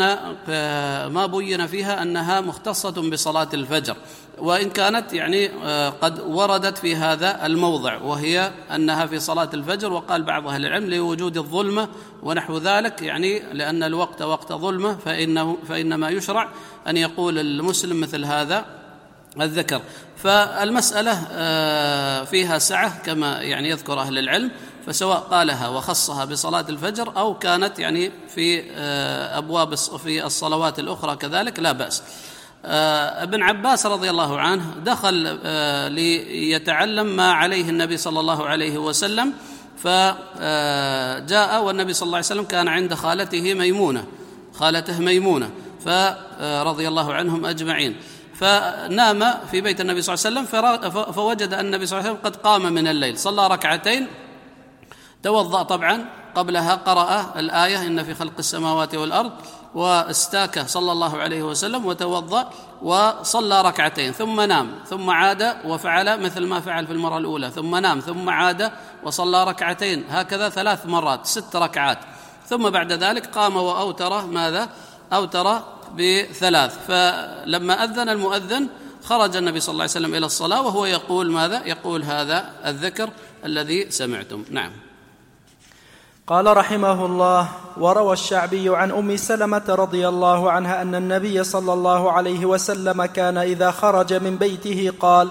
[1.07, 3.95] ما بين فيها أنها مختصة بصلاة الفجر.
[4.37, 5.47] وإن كانت يعني
[5.89, 11.37] قد وردت في هذا الموضع وهي أنها في صلاة الفجر وقال بعض أهل العلم لوجود
[11.37, 11.87] الظلمة
[12.23, 16.49] ونحو ذلك يعني لأن الوقت وقت ظلمة فانه فإنما يشرع
[16.87, 18.65] أن يقول المسلم مثل هذا
[19.41, 19.81] الذكر.
[20.17, 24.51] فالمسألة آه، فيها سعة كما يعني يذكر أهل العلم.
[24.87, 31.59] فسواء قالها وخصها بصلاة الفجر أو كانت يعني في آه، أبواب في الصلوات الأخرى كذلك
[31.59, 32.03] لا بأس.
[32.65, 38.77] آه، ابن عباس رضي الله عنه دخل آه، ليتعلم ما عليه النبي صلى الله عليه
[38.77, 39.33] وسلم
[39.77, 44.05] فجاء والنبي صلى الله عليه وسلم كان عند خالته ميمونة
[44.53, 45.49] خالته ميمونة
[45.85, 47.95] فرضي الله عنهم أجمعين.
[48.41, 52.31] فنام في بيت النبي صلى الله عليه وسلم فوجد أن النبي صلى الله عليه وسلم
[52.31, 54.07] قد قام من الليل صلى ركعتين
[55.23, 56.05] توضأ طبعا
[56.35, 59.31] قبلها قرأ الآية إن في خلق السماوات والأرض
[59.75, 62.49] واستاك صلى الله عليه وسلم وتوضأ
[62.81, 67.99] وصلى ركعتين ثم نام ثم عاد وفعل مثل ما فعل في المرة الأولى ثم نام
[67.99, 68.71] ثم عاد
[69.03, 71.97] وصلى ركعتين هكذا ثلاث مرات ست ركعات.
[72.45, 74.69] ثم بعد ذلك قام وأوتر ماذا؟
[75.13, 75.61] أوتر
[75.97, 76.77] بثلاث.
[76.87, 78.67] فلما أذن المؤذن
[79.03, 83.09] خرج النبي صلى الله عليه وسلم إلى الصلاة وهو يقول ماذا؟ يقول هذا الذكر
[83.45, 84.45] الذي سمعتم.
[84.49, 84.90] نعم.
[86.31, 92.11] قال رحمه الله وروى الشعبي عن أم سلمة رضي الله عنها أن النبي صلى الله
[92.11, 95.29] عليه وسلم كان إذا خرج من بيته قال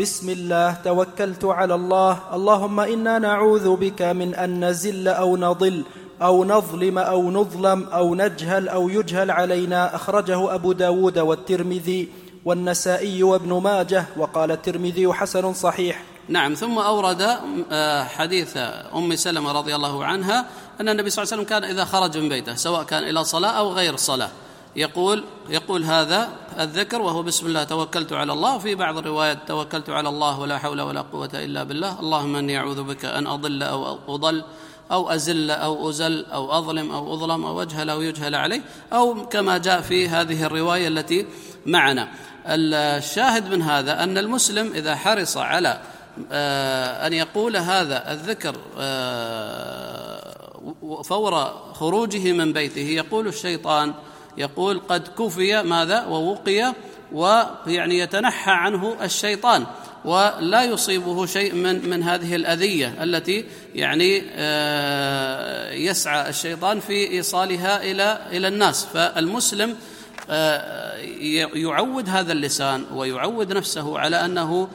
[0.00, 5.84] بسم الله توكلت على الله اللهم إنا نعوذ بك من أن نزل أو نضل
[6.22, 12.08] أو نظلم أو نظلم أو نجهل أو يجهل علينا أخرجه أبو داود والترمذي
[12.44, 16.09] والنسائي وابن ماجه وقال الترمذي حسن صحيح.
[16.30, 17.38] نعم ثم أورد
[17.72, 18.56] آه، حديث
[18.94, 20.46] أم سلمة رضي الله عنها
[20.80, 23.50] أن النبي صلى الله عليه وسلم كان إذا خرج من بيته سواء كان إلى صلاة
[23.50, 24.30] أو غير صلاة
[24.76, 26.28] يقول يقول هذا
[26.60, 28.58] الذكر وهو بسم الله توكلت على الله.
[28.58, 32.00] في بعض الروايات توكلت على الله ولا حول ولا قوة إلا بالله.
[32.00, 34.44] اللهم إني أعوذ بك أن أضل أو أضل
[34.90, 38.62] أو أزل أو أزل أو أظلم أو أظلم أو أجهل أو يجهل عليه
[38.92, 41.26] أو كما جاء في هذه الرواية التي
[41.66, 42.08] معنا.
[42.46, 45.80] الشاهد من هذا أن المسلم إذا حرص على
[47.06, 50.20] أن يقول هذا الذكر آه،
[51.04, 51.32] فور
[51.72, 52.80] خروجه من بيته.
[52.80, 53.94] يقول الشيطان
[54.38, 56.74] يقول قد كفي ماذا؟ ووقي
[57.12, 59.66] ويعني يتنحى عنه الشيطان
[60.04, 63.44] ولا يصيبه شيء من من هذه الأذية التي
[63.74, 68.84] يعني آه، يسعى الشيطان في إيصالها إلى إلى الناس.
[68.84, 69.76] فالمسلم
[71.54, 74.68] يعود هذا اللسان ويعود نفسه على أنه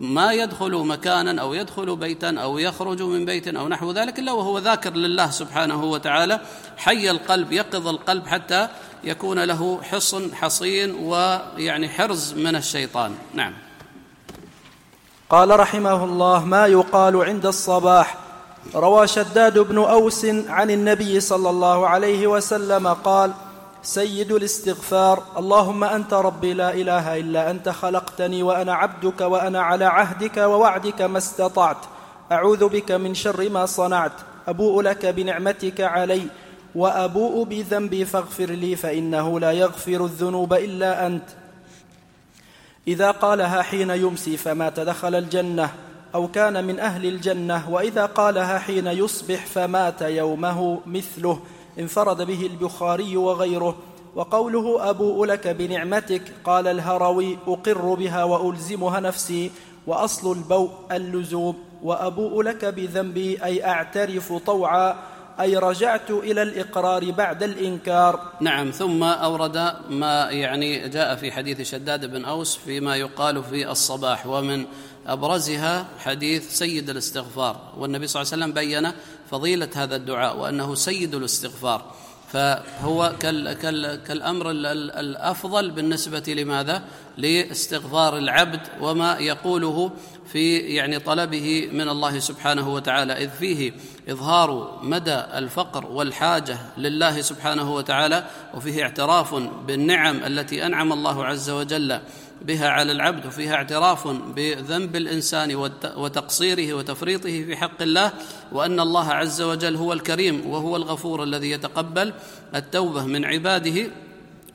[0.00, 4.58] ما يدخل مكانا أو يدخل بيتا أو يخرج من بيت أو نحو ذلك إلا وهو
[4.58, 6.40] ذاكر لله سبحانه وتعالى.
[6.76, 8.68] حي القلب يقظ القلب حتى
[9.04, 13.14] يكون له حصن حصين ويعني حرز من الشيطان.
[13.34, 13.52] نعم.
[15.30, 18.18] قال رحمه الله ما يقال عند الصباح.
[18.74, 23.32] روى شداد بن أوس عن النبي صلى الله عليه وسلم قال
[23.84, 25.22] سيد الاستغفار.
[25.36, 31.18] اللهم أنت ربي لا إله إلا أنت خلقتني وأنا عبدك وأنا على عهدك ووعدك ما
[31.18, 31.76] استطعت.
[32.32, 34.12] أعوذ بك من شر ما صنعت.
[34.48, 36.26] أبوء لك بنعمتك علي
[36.74, 41.28] وأبوء بذنبي فاغفر لي فإنه لا يغفر الذنوب إلا أنت.
[42.88, 45.70] إذا قالها حين يمسي فمات دخل الجنة
[46.14, 51.40] أو كان من أهل الجنة وإذا قالها حين يصبح فمات يومه مثله.
[51.78, 53.76] انفرد به البخاري وغيره.
[54.14, 59.50] وقوله ابوء لك بنعمتك قال الهروي أقر بها وألزمها نفسي
[59.86, 61.58] وأصل البوء اللزوم.
[61.82, 64.96] وابوء لك بذنبي أي أعترف طوعا
[65.40, 68.20] أي رجعت إلى الإقرار بعد الإنكار.
[68.40, 74.26] نعم ثم أورد ما يعني جاء في حديث شداد بن أوس فيما يقال في الصباح
[74.26, 74.64] ومن
[75.06, 77.56] أبرزها حديث سيد الاستغفار.
[77.78, 78.92] والنبي صلى الله عليه وسلم بين
[79.34, 81.94] فضيلة هذا الدعاء وأنه سيد الاستغفار
[82.32, 86.82] فهو كال كال كالأمر الأفضل بالنسبة لماذا؟
[87.18, 89.90] لاستغفار العبد وما يقوله
[90.26, 93.72] في يعني طلبه من الله سبحانه وتعالى إذ فيه
[94.08, 99.34] إظهار مدى الفقر والحاجة لله سبحانه وتعالى وفيه اعتراف
[99.66, 102.00] بالنعم التي أنعم الله عز وجل
[102.42, 105.54] بها على العبد وفيها اعتراف بذنب الإنسان
[105.96, 108.12] وتقصيره وتفريطه في حق الله
[108.52, 112.12] وأن الله عز وجل هو الكريم وهو الغفور الذي يتقبل
[112.54, 113.90] التوبة من عباده.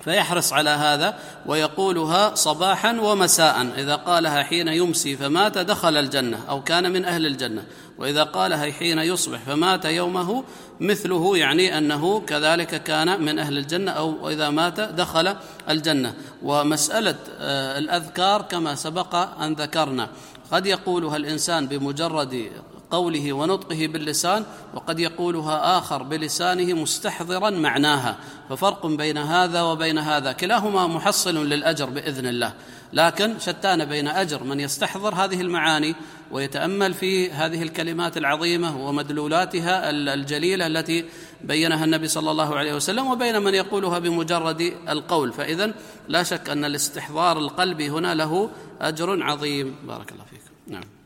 [0.04, 3.68] فيحرص على هذا ويقولها صباحا ومساء.
[3.78, 7.64] إذا قالها حين يمسي فمات دخل الجنة أو كان من أهل الجنة.
[7.98, 10.44] وإذا قالها حين يصبح فمات يومه
[10.80, 15.36] مثله يعني أنه كذلك كان من أهل الجنة أو إذا مات دخل
[15.70, 16.14] الجنة.
[16.44, 20.10] ومسألة آه، الأذكار كما سبق أن ذكرنا.
[20.52, 22.52] قد يقولها الإنسان بمجرد
[22.92, 28.18] قوله ونطقه باللسان وقد يقولها آخر بلسانه مستحضرا معناها.
[28.50, 30.32] ففرق بين هذا وبين هذا.
[30.32, 32.54] كلاهما محصل للأجر بإذن الله.
[32.94, 35.96] لكن شتان بين أجر من يستحضر هذه المعاني
[36.32, 41.06] ويتأمل في هذه الكلمات العظيمة ومدلولاتها الجليلة التي
[41.42, 45.34] بينها النبي صلى الله عليه وسلم وبين من يقولها بمجرد القول.
[45.34, 45.74] فاذا
[46.08, 48.50] لا شك أن الاستحضار القلبي هنا له
[48.82, 49.76] أجر عظيم.
[49.88, 50.74] بارك الله فيكم.
[50.74, 50.99] نعم.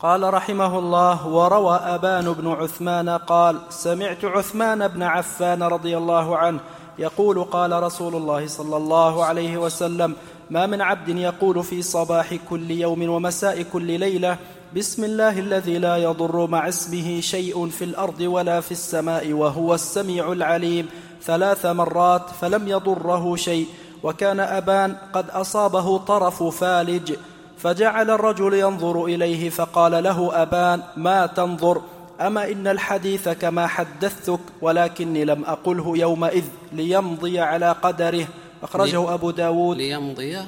[0.00, 6.60] قال رحمه الله وروى أبان بن عثمان قال سمعت عثمان بن عفان رضي الله عنه
[6.98, 10.14] يقول قال رسول الله صلى الله عليه وسلم
[10.50, 14.36] ما من عبد يقول في صباح كل يوم ومساء كل ليلة
[14.76, 20.32] بسم الله الذي لا يضر مع اسمه شيء في الأرض ولا في السماء وهو السميع
[20.32, 20.88] العليم
[21.22, 23.66] ثلاث مرات فلم يضره شيء
[24.02, 27.12] وكان أبان قد أصابه طرف فالج.
[27.58, 31.82] فجعل الرجل ينظر إليه فقال له أبان ما تنظر؟
[32.20, 38.26] أما إن الحديث كما حدثتك ولكني لم أقله يومئذ ليمضي على قدره.
[38.62, 39.76] أخرجه أبو داود.
[39.76, 40.38] ليمضي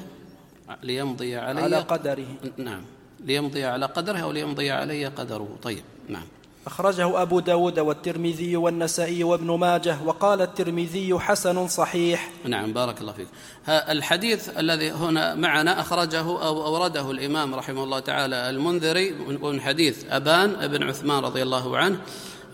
[0.83, 2.25] ليمضي علي على قدره.
[2.57, 2.83] نعم.
[3.19, 5.47] ليمضي على قدره أو ليمضي علي قدره.
[5.63, 6.27] طيب نعم.
[6.67, 12.31] أخرجه أبو داود والترمذي والنسائي وابن ماجه وقال الترمذي حسن صحيح.
[12.45, 13.27] نعم بارك الله فيك.
[13.67, 20.67] الحديث الذي هنا معنا أخرجه أو أورده الإمام رحمه الله تعالى المنذري من حديث أبان
[20.67, 21.97] بن عثمان رضي الله عنه.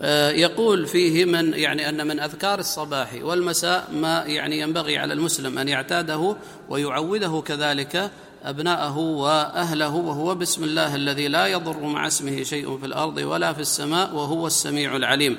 [0.02, 5.58] آه، يقول فيه من يعني أن من أذكار الصباح والمساء ما يعني ينبغي على المسلم
[5.58, 6.36] أن يعتاده
[6.68, 8.10] ويعوده كذلك
[8.44, 13.60] أبناءه وأهله وهو بسم الله الذي لا يضر مع اسمه شيء في الأرض ولا في
[13.60, 15.38] السماء وهو السميع العليم.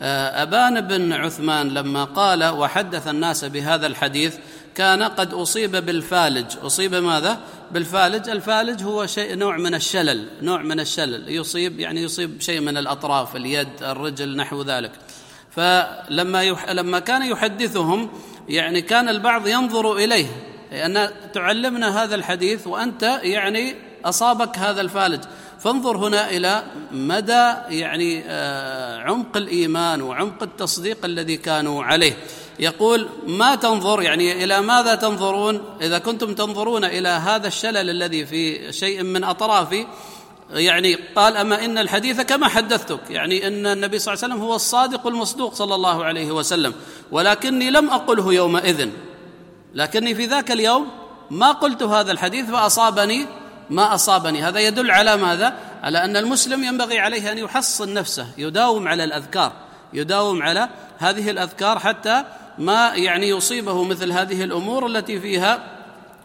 [0.00, 4.36] آه، أبان بن عثمان لما قال وحدث الناس بهذا الحديث
[4.74, 6.46] كان قد أصيب بالفالج.
[6.62, 7.40] أصيب ماذا؟
[7.72, 8.28] بالفالج.
[8.28, 11.28] الفالج هو شيء نوع من الشلل نوع من الشلل.
[11.28, 14.92] يصيب يعني يصيب شيء من الأطراف اليد الرجل نحو ذلك.
[15.50, 16.70] فلما يح...
[16.70, 18.10] لما كان يحدثهم
[18.48, 20.26] يعني كان البعض ينظر إليه.
[20.70, 25.20] لأن تعلمنا هذا الحديث وأنت يعني أصابك هذا الفالج.
[25.60, 32.16] فانظر هنا إلى مدى يعني آه، عمق الإيمان وعمق التصديق الذي كانوا عليه.
[32.58, 38.72] يقول ما تنظر يعني إلى ماذا تنظرون؟ إذا كنتم تنظرون إلى هذا الشلل الذي في
[38.72, 39.86] شيء من أطرافي
[40.50, 43.00] يعني قال أما إن الحديث كما حدثتك.
[43.10, 46.74] يعني إن النبي صلى الله عليه وسلم هو الصادق المصدوق صلى الله عليه وسلم.
[47.10, 48.88] ولكني لم أقله يومئذ.
[49.74, 50.88] لكني في ذاك اليوم
[51.30, 53.26] ما قلت هذا الحديث فاصابني
[53.70, 54.42] ما أصابني.
[54.42, 59.52] هذا يدل على ماذا؟ على أن المسلم ينبغي عليه أن يحصن نفسه يداوم على الأذكار
[59.92, 60.68] يداوم على
[60.98, 62.24] هذه الأذكار حتى
[62.58, 65.62] ما يعني يصيبه مثل هذه الأمور التي فيها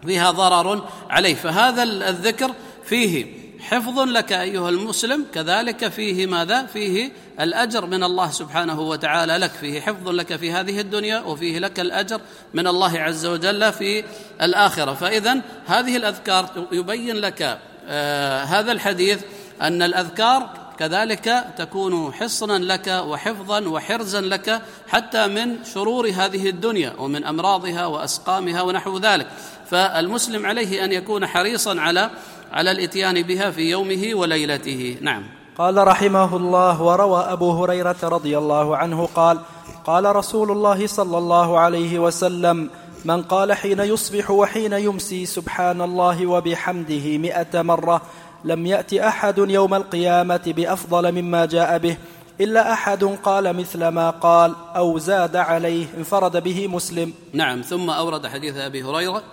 [0.06, 1.36] فيها ضرر عليه.
[1.36, 2.52] فهذا الذكر
[2.86, 9.52] فيه حفظ لك أيها المسلم كذلك فيه ماذا؟ فيه الأجر من الله سبحانه وتعالى لك.
[9.52, 12.22] فيه حفظ لك في هذه الدنيا وفيه لك الأجر
[12.54, 14.04] من الله عز وجل في
[14.42, 14.94] الآخرة.
[14.94, 19.22] فإذا هذه الأذكار يبين لك آه هذا الحديث
[19.62, 27.24] أن الأذكار كذلك تكون حصنا لك وحفظا وحرزا لك حتى من شرور هذه الدنيا ومن
[27.24, 29.28] أمراضها وأسقامها ونحو ذلك.
[29.70, 32.10] فالمسلم عليه أن يكون حريصا على
[32.56, 34.98] على الإتيان بها في يومه وليلته.
[35.02, 35.24] نعم.
[35.58, 39.40] قال رحمه الله وروى أبو هريرة رضي الله عنه قال
[39.86, 42.70] قال رسول الله صلى الله عليه وسلم
[43.06, 48.02] من قال حين يصبح وحين يمسي سبحان الله وبحمده مئة مرة
[48.46, 51.98] لم يأت أحد يوم القيامة بأفضل مما جاء به
[52.42, 57.14] إلا أحد قال مثل ما قال أو زاد عليه انفرد به مسلم.
[57.34, 57.62] نعم.
[57.62, 59.24] ثم أورد حديث أبي هريرة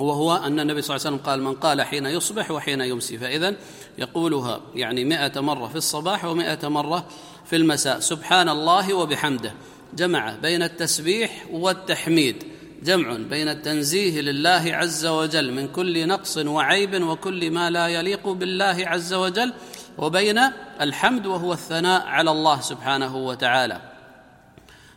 [0.00, 3.54] وهو أن النبي صلى الله عليه وسلم قال من قال حين يصبح وحين يمسي فإذا
[3.98, 7.06] يقولها يعني مئة مرة في الصباح ومئة مرة
[7.44, 9.52] في المساء سبحان الله وبحمده.
[9.94, 12.44] جمع بين التسبيح والتحميد.
[12.82, 18.76] جمع بين التنزيه لله عز وجل من كل نقص وعيب وكل ما لا يليق بالله
[18.86, 19.52] عز وجل
[19.98, 20.40] وبين
[20.80, 23.80] الحمد وهو الثناء على الله سبحانه وتعالى.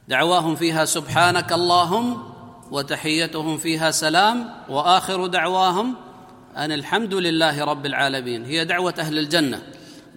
[0.08, 2.33] دعواهم فيها سبحانك اللهم
[2.74, 5.96] وتحيتهم فيها سلام وآخر دعواهم
[6.58, 8.46] أن الحمد لله رب العالمين.
[8.46, 9.62] هي دعوة أهل الجنة.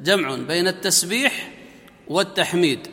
[0.03, 1.53] جمع بين التسبيح
[2.09, 2.89] والتحميد.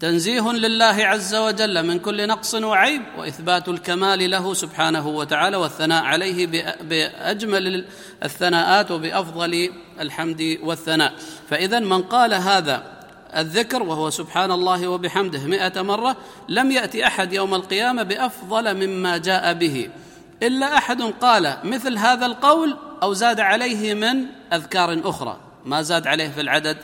[0.00, 6.46] تنزيه لله عز وجل من كل نقص وعيب وإثبات الكمال له سبحانه وتعالى والثناء عليه
[6.82, 7.84] بأجمل
[8.22, 9.70] الثناءات وبأفضل
[10.00, 11.14] الحمد والثناء.
[11.50, 12.99] فإذا من قال هذا
[13.36, 16.16] الذكر وهو سبحان الله وبحمده مئة مرة
[16.48, 19.90] لم يأتي أحد يوم القيامة بأفضل مما جاء به.
[20.42, 25.36] إلا أحد قال مثل هذا القول أو زاد عليه من أذكار أخرى.
[25.64, 26.76] ما زاد عليه في العدد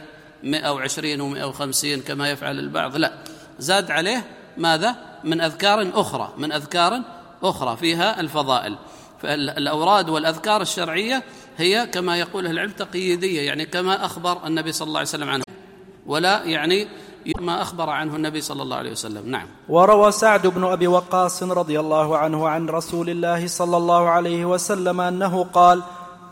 [0.42, 2.96] 120 و150 كما يفعل البعض.
[2.96, 3.12] لا
[3.58, 4.24] زاد عليه
[4.56, 7.02] ماذا؟ من أذكار أخرى من أذكار
[7.42, 8.76] أخرى فيها الفضائل.
[9.22, 11.22] فالأوراد والأذكار الشرعية
[11.56, 15.45] هي كما يقول العلم تقييدية يعني كما أخبر النبي صلى الله عليه وسلم عنه.
[16.06, 16.88] ولا يعني
[17.40, 19.30] ما أخبر عنه النبي صلى الله عليه وسلم.
[19.30, 19.46] نعم.
[19.68, 25.00] وروى سعد بن أبي وقاص رضي الله عنه عن رسول الله صلى الله عليه وسلم
[25.00, 25.82] أنه قال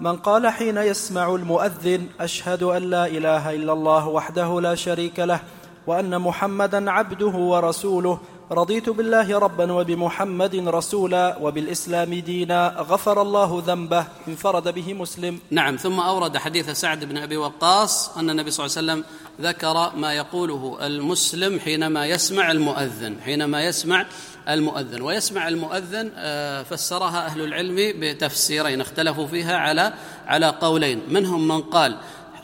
[0.01, 5.41] من قال حين يسمع المؤذن أشهد أن لا إله إلا الله وحده لا شريك له
[5.87, 8.21] وأن محمدا عبده ورسوله
[8.53, 15.39] رضيت بالله ربا وبمحمد رسولا وبالإسلام دينا غفر الله ذنبه انفرد به مسلم.
[15.51, 19.05] نعم ثم أورد حديث سعد بن أبي وقاص أن النبي صلى الله عليه وسلم
[19.41, 24.07] ذكر ما يقوله المسلم حينما يسمع المؤذن حينما يسمع
[24.49, 25.03] المؤذن.
[25.03, 29.95] ويسمع المؤذن آه، فسرها أهل العلم بتفسيرين اختلفوا فيها على
[30.27, 31.03] على قولين.
[31.09, 31.97] منهم من قال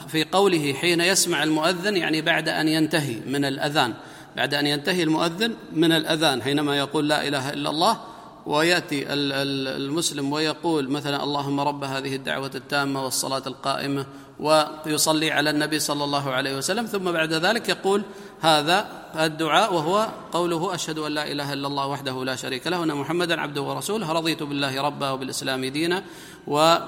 [0.09, 3.95] في قوله حين يسمع المؤذن يعني بعد أن ينتهي من الأذان.
[4.41, 8.01] بعد أن ينتهي المؤذن من الأذان حينما يقول لا إله إلا الله
[8.47, 14.07] ويأتي المسلم ويقول مثلا اللهم رب هذه الدعوة التامة والصلاة القائمة
[14.41, 18.03] ويصلي على النبي صلى الله عليه وسلم ثم بعد ذلك يقول
[18.41, 18.87] هذا
[19.17, 23.41] الدعاء وهو قوله أشهد أن لا إله إلا الله وحده لا شريك له وان محمدا
[23.41, 26.03] عبده ورسوله رضيت بالله ربا وبالإسلام دينا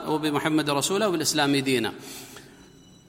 [0.09, 1.92] وبمحمد رسوله وبالإسلام دينا.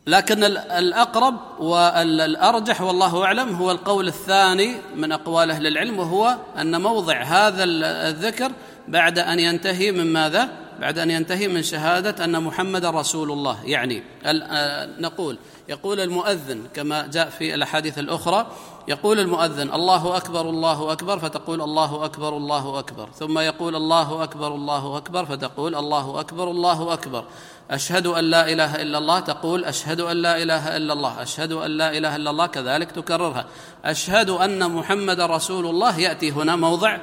[0.07, 7.21] لكن الأقرب والأرجح والله أعلم هو القول الثاني من أقوال أهل العلم وهو أن موضع
[7.21, 8.51] هذا الذكر
[8.87, 10.49] بعد أن ينتهي من ماذا؟
[10.79, 15.37] بعد أن ينتهي من شهادة أن محمد رسول الله يعني آه، نقول
[15.69, 18.47] يقول المؤذن كما جاء في الأحاديث الأخرى
[18.87, 23.09] يقول المؤذن الله أكبر الله أكبر فتقول الله أكبر الله أكبر.
[23.19, 27.23] ثم يقول الله أكبر الله أكبر فتقول الله أكبر الله أكبر.
[27.71, 31.71] أشهد أن لا إله إلا الله تقول أشهد أن لا إله إلا الله أشهد أن
[31.71, 33.45] لا إله إلا الله كذلك تكررها.
[33.85, 36.97] أشهد أن محمد رسول الله يأتي هنا موضع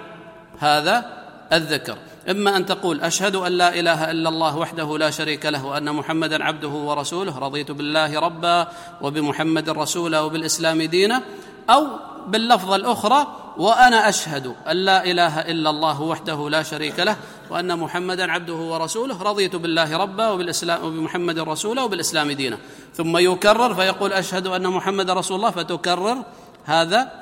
[0.58, 1.04] هذا
[1.52, 1.96] الذكر.
[2.30, 6.44] إما أن تقول أشهد أن لا إله إلا الله وحده لا شريك له وأن محمدا
[6.44, 8.68] عبده ورسوله رضيت بالله ربا
[9.02, 11.22] وبمحمد رسولا وبالإسلام دينا.
[11.70, 11.86] أو
[12.26, 17.16] باللفظة الأخرى وأنا أشهد أن لا إله إلا الله وحده لا شريك له
[17.50, 22.58] وأن محمدا عبده ورسوله رضيت بالله ربا وبالإسلام وبمحمد رسولا وبالإسلام دينا
[22.94, 26.24] ثم يكرر فيقول أشهد أن محمد رسول الله فتكرر
[26.64, 27.20] هذا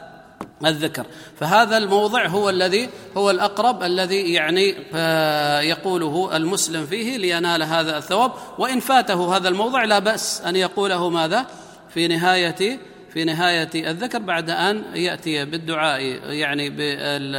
[0.64, 1.06] الذكر.
[1.40, 8.32] فهذا الموضع هو الذي هو الأقرب الذي يعني آه، يقوله المسلم فيه لينال هذا الثواب.
[8.58, 11.46] وإن فاته هذا الموضع لا بأس أن يقوله ماذا؟
[11.88, 12.78] في نهاية
[13.12, 16.00] في نهاية الذكر بعد أن يأتي بالدعاء
[16.30, 16.68] يعني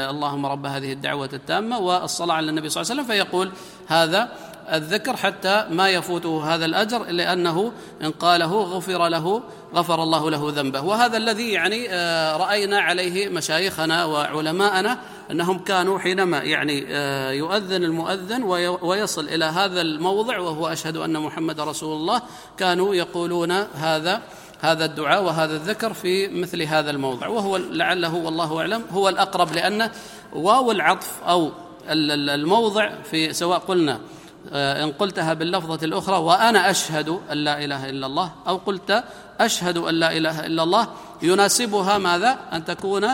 [0.10, 3.52] اللهم رب هذه الدعوة التامة والصلاة على النبي صلى الله عليه وسلم فيقول
[3.88, 4.30] هذا
[4.74, 9.44] الذكر حتى ما يفوته هذا الأجر لأنه إن قاله غفر له
[9.74, 10.82] غفر الله له ذنبه.
[10.82, 15.00] وهذا الذي يعني آه، رأينا عليه مشايخنا وعلماءنا
[15.32, 18.44] أنهم كانوا حينما يعني آه، يؤذن المؤذن
[18.82, 22.22] ويصل إلى هذا الموضع وهو أشهد أن محمد رسول الله
[22.58, 24.22] كانوا يقولون هذا
[24.62, 27.28] هذا الدعاء وهذا الذكر في مثل هذا الموضع.
[27.28, 29.90] وهو لعله والله أعلم هو الأقرب لأن
[30.34, 31.52] واو العطف أو
[31.90, 34.00] الموضع في سواء قلنا
[34.54, 39.04] آه، إن قلتها باللفظة الأخرى وأنا أشهد أن لا إله إلا الله أو قلت
[39.40, 40.88] أشهد أن لا إله إلا الله
[41.22, 43.08] يناسبها ماذا؟ أن تكون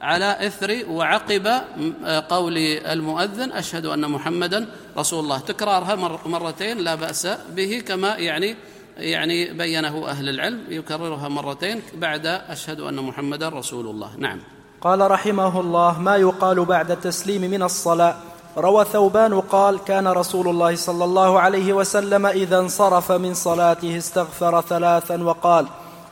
[0.00, 4.66] على إثر وعقب آه، قول المؤذن أشهد أن محمدا
[4.98, 5.38] رسول الله.
[5.38, 5.94] تكرارها
[6.26, 7.26] مرتين لا بأس
[7.56, 8.56] به كما يعني
[8.98, 14.10] يعني بينه أهل العلم يكررها مرتين بعد أشهد أن محمدا رسول الله.
[14.18, 14.40] نعم.
[14.80, 18.16] قال رحمه الله ما يقال بعد التسليم من الصلاة؟
[18.56, 24.60] روى ثوبان قال كان رسول الله صلى الله عليه وسلم إذا انصرف من صلاته استغفر
[24.60, 25.66] ثلاثا وقال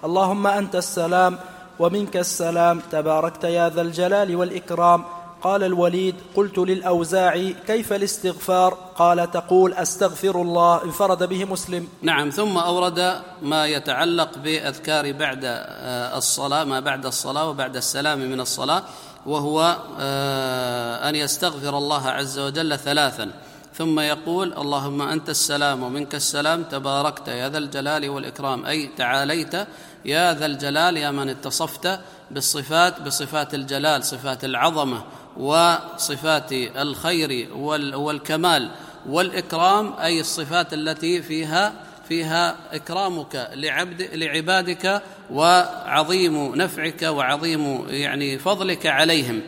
[0.04, 1.38] اللهم أنت السلام
[1.78, 5.04] ومنك السلام تباركت يا ذا الجلال والإكرام
[5.42, 11.88] قال الوليد قلت للأوزاعي كيف الاستغفار؟ قال تقول أستغفر الله انفرد به مسلم.
[12.02, 18.40] نعم ثم أورد ما يتعلق بأذكار بعد آه، الصلاة ما بعد الصلاة وبعد السلام من
[18.40, 18.82] الصلاة
[19.26, 23.30] وهو آه، أن يستغفر الله عز وجل ثلاثا.
[23.74, 29.54] ثم يقول اللهم أنت السلام ومنك السلام تباركت يا ذا الجلال والإكرام أي تعاليت
[30.04, 32.00] يا ذا الجلال يا من اتصفت.
[32.30, 35.02] بالصفات بصفات الجلال صفات العظمة
[35.36, 37.48] وصفات الخير
[37.96, 38.70] والكمال.
[39.08, 41.72] والإكرام أي الصفات التي فيها
[42.08, 49.40] فيها إكرامك لعبد لعبادك وعظيم نفعك وعظيم يعني فضلك عليهم.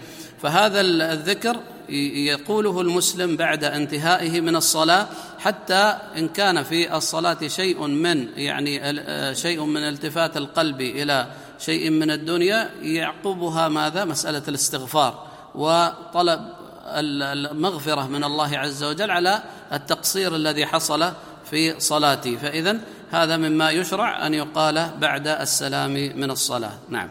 [0.42, 1.56] فهذا الذكر
[1.88, 5.06] يقوله المسلم بعد انتهائه من الصلاة
[5.38, 8.80] حتى إن كان في الصلاة شيء من يعني
[9.34, 11.26] شيء من التفات القلب إلى
[11.59, 16.40] شيء من الدنيا يعقبها ماذا؟ مسألة الاستغفار وطلب
[16.86, 19.42] المغفرة من الله عز وجل على
[19.72, 21.12] التقصير الذي حصل
[21.50, 22.80] في صلاتي فاذا
[23.11, 26.72] هذا مما يشرع أن يقال بعد السلام من الصلاة.
[26.88, 27.09] نعم.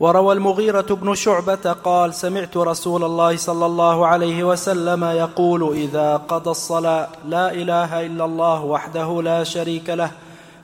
[0.00, 6.50] وروى المغيرة بن شعبة قال سمعت رسول الله صلى الله عليه وسلم يقول إذا قضى
[6.50, 10.10] الصلاة لا إله إلا الله وحده لا شريك له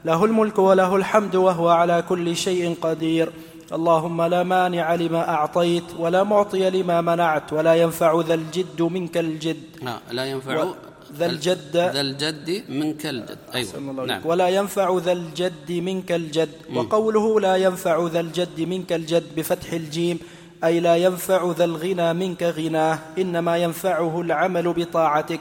[0.05, 3.28] له الملك وله الحمد وهو على كل شيء قدير.
[3.72, 9.62] اللهم لا مانع لما أعطيت ولا معطي لما منعت ولا ينفع ذا الجد منك الجد.
[9.82, 10.74] لا, لا ينفع و...
[11.18, 11.76] ذا الجد.
[11.76, 13.38] ذا الجد منك الجد.
[13.55, 14.05] أيوة.
[14.07, 14.20] نعم.
[14.24, 16.55] ولا ينفع ذا الجد منك الجد.
[16.74, 20.18] وقوله لا ينفع ذا الجد منك الجد بفتح الجيم
[20.64, 25.40] أي لا ينفع ذا الغنى منك غناه إنما ينفعه العمل بطاعتك.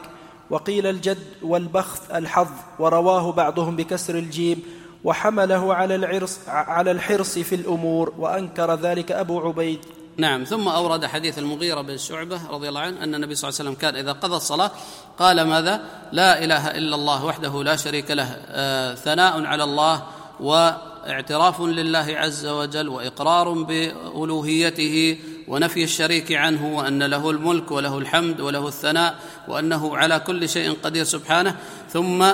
[0.49, 4.63] وقيل الجد والبخت الحظ ورواه بعضهم بكسر الجيم
[5.03, 9.79] وحمله على العرس على الحرص في الأمور وأنكر ذلك أبو عبيد.
[10.17, 13.69] نعم ثم أورد حديث المغيرة بن شعبة رضي الله عنه أن النبي صلى الله عليه
[13.69, 14.71] وسلم كان إذا قضى الصلاة
[15.19, 15.81] قال ماذا؟
[16.11, 20.03] لا إله إلا الله وحده لا شريك له آه ثناء على الله
[20.39, 28.67] واعتراف لله عز وجل وإقرار بألوهيته ونفي الشريك عنه وأن له الملك وله الحمد وله
[28.67, 29.15] الثناء
[29.47, 31.55] وأنه على كل شيء قدير سبحانه.
[31.89, 32.25] ثم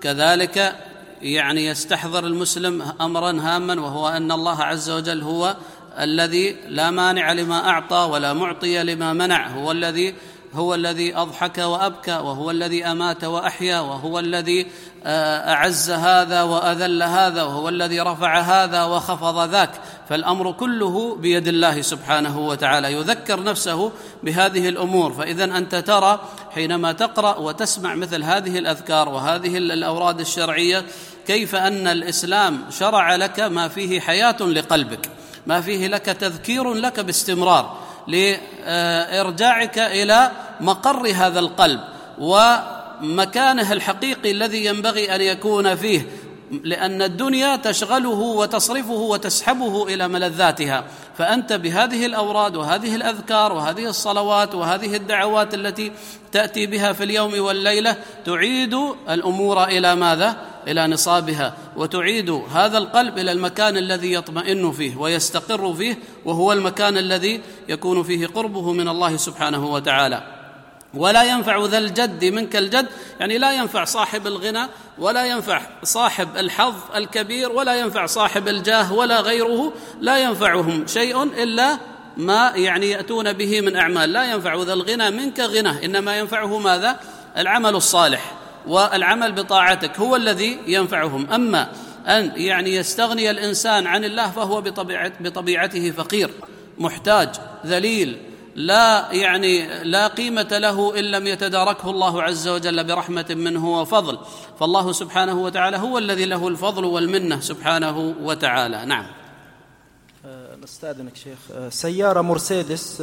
[0.00, 0.76] كذلك
[1.22, 5.56] يعني يستحضر المسلم امرا هاما وهو أن الله عز وجل هو
[5.98, 10.14] الذي لا مانع لما أعطى ولا معطي لما منع هو الذي
[10.54, 14.66] هو الذي أضحك وأبكى وهو الذي أمات وأحيا وهو الذي
[15.04, 19.70] آه، أعز هذا وأذل هذا وهو الذي رفع هذا وخفض ذاك.
[20.08, 22.92] فالأمر كله بيد الله سبحانه وتعالى.
[22.92, 23.92] يذكر نفسه
[24.22, 25.12] بهذه الأمور.
[25.12, 26.20] فاذا أنت ترى
[26.50, 30.84] حينما تقرأ وتسمع مثل هذه الأذكار وهذه الأوراد الشرعية
[31.26, 35.08] كيف أن الإسلام شرع لك ما فيه حياة لقلبك
[35.46, 37.89] ما فيه لك تذكير لك باستمرار.
[38.06, 40.30] لإرجاعك إلى
[40.60, 41.80] مقر هذا القلب
[42.18, 46.06] ومكانه الحقيقي الذي ينبغي أن يكون فيه.
[46.50, 50.84] لأن الدنيا تشغله وتصرفه وتسحبه إلى ملذاتها.
[51.18, 55.92] فأنت بهذه الأوراد وهذه الأذكار وهذه الصلوات وهذه الدعوات التي
[56.32, 58.74] تأتي بها في اليوم والليلة تعيد
[59.10, 60.36] الأمور إلى ماذا؟
[60.68, 67.40] إلى نصابها وتعيد هذا القلب إلى المكان الذي يطمئن فيه ويستقر فيه وهو المكان الذي
[67.68, 70.22] يكون فيه قربه من الله سبحانه وتعالى.
[70.94, 72.86] ولا ينفع ذا الجد منك الجد
[73.20, 74.66] يعني لا ينفع صاحب الغنى
[75.00, 81.78] ولا ينفع صاحب الحظ الكبير ولا ينفع صاحب الجاه ولا غيره لا ينفعهم شيء إلا
[82.16, 84.12] ما يعني يأتون به من أعمال.
[84.12, 87.00] لا ينفع ذا الغنى منك غنى إنما ينفعه ماذا؟
[87.36, 88.32] العمل الصالح
[88.66, 91.26] والعمل بطاعتك هو الذي ينفعهم.
[91.32, 91.72] أما
[92.06, 94.60] أن يعني يستغني الإنسان عن الله فهو
[95.20, 96.30] بطبيعته فقير
[96.78, 97.28] محتاج
[97.66, 98.16] ذليل
[98.66, 104.18] لا يعني لا قيمة له إن لم يتداركه الله عز وجل برحمة منه وفضل.
[104.60, 108.84] فالله سبحانه وتعالى هو الذي له الفضل والمنة سبحانه وتعالى.
[108.84, 109.06] نعم.
[110.62, 111.38] نستأذنك شيخ.
[111.68, 113.00] سيارة مرسيدس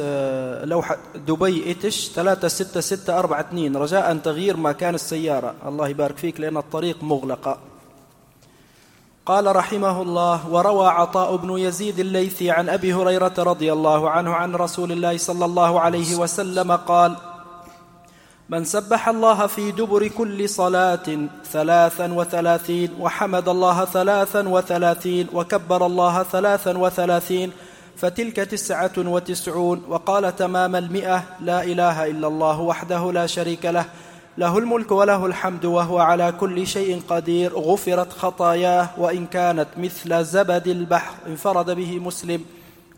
[0.64, 5.54] لوحة دبي إتش 36642 رجاء تغيير مكان السيارة.
[5.66, 7.58] الله يبارك فيك لأن الطريق مغلقة
[9.28, 14.54] قال رحمه الله وروى عطاء بن يزيد الليثي عن أبي هريرة رضي الله عنه عن
[14.54, 17.16] رسول الله صلى الله عليه وسلم قال
[18.48, 26.22] من سبح الله في دبر كل صلاة ثلاثا وثلاثين وحمد الله ثلاثا وثلاثين وكبر الله
[26.22, 27.52] ثلاثا وثلاثين
[27.96, 33.84] فتلك تسعة وتسعون وقال تمام المئة لا إله إلا الله وحده لا شريك له
[34.38, 37.58] له الملك وله الحمد وهو على كل شيء قدير.
[37.58, 41.14] غفرت خطاياه وإن كانت مثل زبد البحر.
[41.26, 42.44] انفرد به مسلم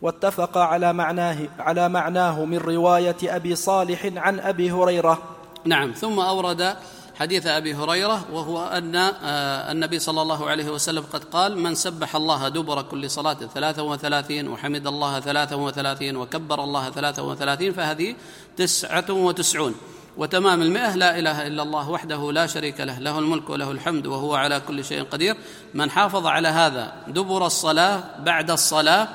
[0.01, 5.17] واتفق على معناه على معناه من رواية أبي صالح عن أبي هريرة.
[5.65, 6.75] نعم ثم أورد
[7.15, 12.15] حديث أبي هريرة وهو أن آه، النبي صلى الله عليه وسلم قد قال من سبح
[12.15, 18.15] الله دبر كل صلاة ثلاثة وثلاثين وحمد الله ثلاثة وثلاثين وكبر الله ثلاثة وثلاثين فهذه
[18.57, 19.75] تسعة وتسعون.
[20.21, 24.35] وتمام المئة لا إله إلا الله وحده لا شريك له له الملك وله الحمد وهو
[24.35, 25.35] على كل شيء قدير.
[25.73, 29.07] من حافظ على هذا دبر الصلاة بعد الصلاة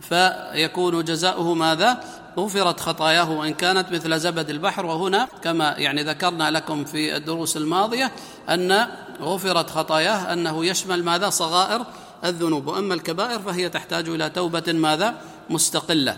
[0.00, 2.04] فيكون جزاؤه ماذا؟
[2.38, 4.86] غفرت خطاياه وإن كانت مثل زبد البحر.
[4.86, 8.12] وهنا كما يعني ذكرنا لكم في الدروس الماضية
[8.48, 8.86] أن
[9.22, 11.84] غفرت خطاياه أنه يشمل ماذا؟ صغائر
[12.24, 12.66] الذنوب.
[12.66, 15.14] وأما الكبائر فهي تحتاج إلى توبة ماذا؟
[15.50, 16.16] مستقلة.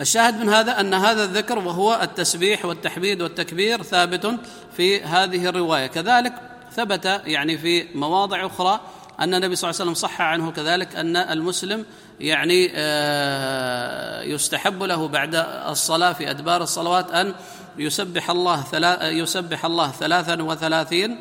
[0.00, 4.38] الشاهد من هذا أن هذا الذكر وهو التسبيح والتحميد والتكبير ثابت
[4.76, 5.86] في هذه الرواية.
[5.86, 6.32] كذلك
[6.72, 8.80] ثبت يعني في مواضع أخرى
[9.20, 11.84] أن النبي صلى الله عليه وسلم صح عنه كذلك أن المسلم
[12.20, 15.34] يعني آه، يستحب له بعد
[15.68, 17.34] الصلاة في أدبار الصلوات أن
[17.78, 18.64] يسبح الله
[19.02, 21.18] يسبح الله ثلاثا وثلاثين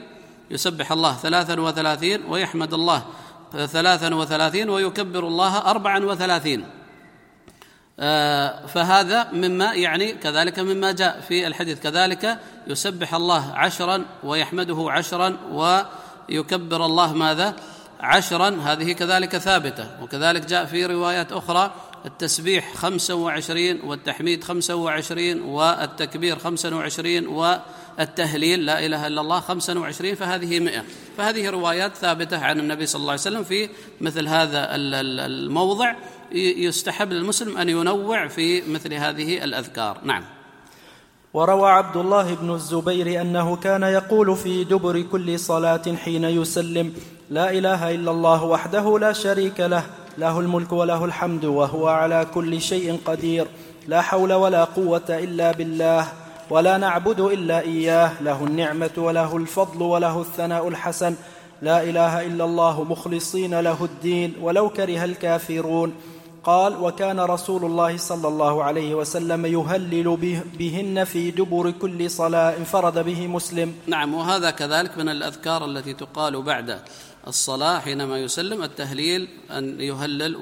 [0.51, 3.03] يسبح الله ثلاثا وثلاثين ويحمد الله
[3.67, 6.65] ثلاثا وثلاثين ويكبر الله أربعا وثلاثين.
[8.67, 11.79] فهذا مما يعني كذلك مما جاء في الحديث.
[11.79, 17.55] كذلك يسبح الله عشرا ويحمده عشرا ويكبر الله ماذا؟
[17.99, 18.61] عشرا.
[18.63, 19.87] هذه كذلك ثابتة.
[20.01, 21.71] وكذلك جاء في روايات أخرى
[22.05, 29.79] التسبيح خمسة وعشرين والتحميد خمسة وعشرين والتكبير خمسة وعشرين والتهليل لا إله إلا الله خمسة
[29.79, 30.83] وعشرين فهذه مئة.
[31.17, 33.69] فهذه روايات ثابتة عن النبي صلى الله عليه وسلم في
[34.01, 35.95] مثل هذا الموضع.
[36.31, 39.97] يستحب للمسلم أن ينوع في مثل هذه الأذكار.
[40.03, 40.23] نعم.
[41.33, 46.93] وروى عبد الله بن الزبير أنه كان يقول في دبر كل صلاة حين يسلم
[47.29, 49.83] لا إله إلا الله وحده لا شريك له
[50.17, 53.47] له الملك وله الحمد وهو على كل شيء قدير
[53.87, 56.07] لا حول ولا قوة إلا بالله
[56.49, 61.15] ولا نعبد إلا إياه له النعمة وله الفضل وله الثناء الحسن
[61.61, 65.93] لا إله إلا الله مخلصين له الدين ولو كره الكافرون.
[66.45, 70.17] قال وكان رسول الله صلى الله عليه وسلم يهلل
[70.59, 73.73] بهن في دبر كل صلاة انفرد به مسلم.
[73.87, 76.79] نعم وهذا كذلك من الأذكار التي تقال بعد
[77.27, 80.35] الصلاة حينما يسلم التهليل أن يهلل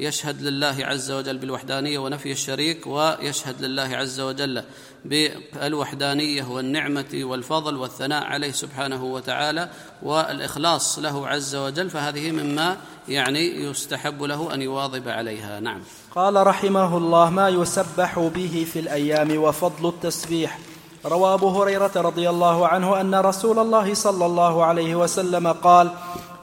[0.00, 4.62] ويشهد لله عز وجل بالوحدانية ونفي الشريك ويشهد لله عز وجل
[5.04, 9.68] بالوحدانية والنعمة والفضل والثناء عليه سبحانه وتعالى
[10.02, 12.76] والإخلاص له عز وجل فهذه مما
[13.08, 15.60] يعني يستحب له أن يواظب عليها.
[15.60, 15.80] نعم.
[16.14, 20.58] قال رحمه الله ما يسبح به في الأيام وفضل التسبيح
[21.06, 25.90] روى أبو هريرة رضي الله عنه أن رسول الله صلى الله عليه وسلم قال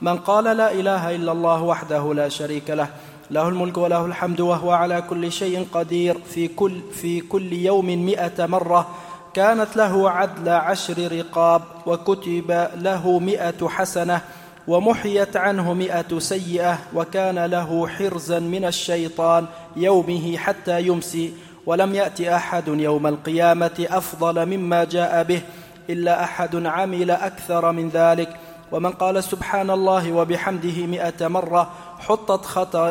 [0.02, 2.90] من قال لا إله إلا الله وحده لا شريك له
[3.32, 6.18] له الملك وله الحمد وهو على كل شيء قدير.
[6.34, 8.88] في كل, في كل يوم مئة مرة
[9.34, 14.22] كانت له عدل عشر رقاب وكتب له مئة حسنة
[14.68, 21.34] ومحيت عنه مئة سيئة وكان له حرزا من الشيطان يومه حتى يمسي.
[21.66, 25.42] ولم يأت أحد يوم القيامة أفضل مما جاء به
[25.90, 28.30] إلا أحد عمل أكثر من ذلك.
[28.72, 31.70] ومن قال سبحان الله وبحمده مئة مرة
[32.02, 32.46] حطت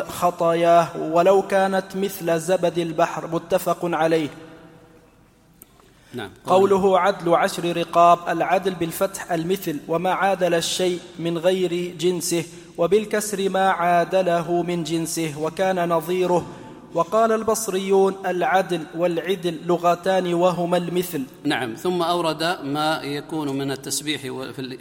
[0.09, 4.29] خطاياه ولو كانت مثل زبد البحر متفق عليه.
[6.13, 12.43] نعم قوله عدل عشر رقاب العدل بالفتح المثل وما عادل الشيء من غير جنسه
[12.77, 16.45] وبالكسر ما عادله من جنسه وكان نظيره.
[16.93, 21.23] وقال البصريون العدل والعدل لغتان وهما المثل.
[21.43, 24.21] نعم ثم أورد ما يكون من التسبيح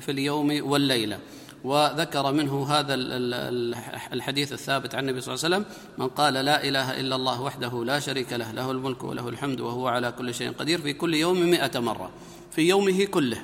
[0.00, 1.18] في اليوم والليلة.
[1.64, 2.94] وذكر منه هذا
[4.12, 7.84] الحديث الثابت عن النبي صلى الله عليه وسلم من قال لا إله إلا الله وحده
[7.84, 11.50] لا شريك له له الملك وله الحمد وهو على كل شيء قدير في كل يوم
[11.50, 12.10] مئة مرة
[12.50, 13.42] في يومه كله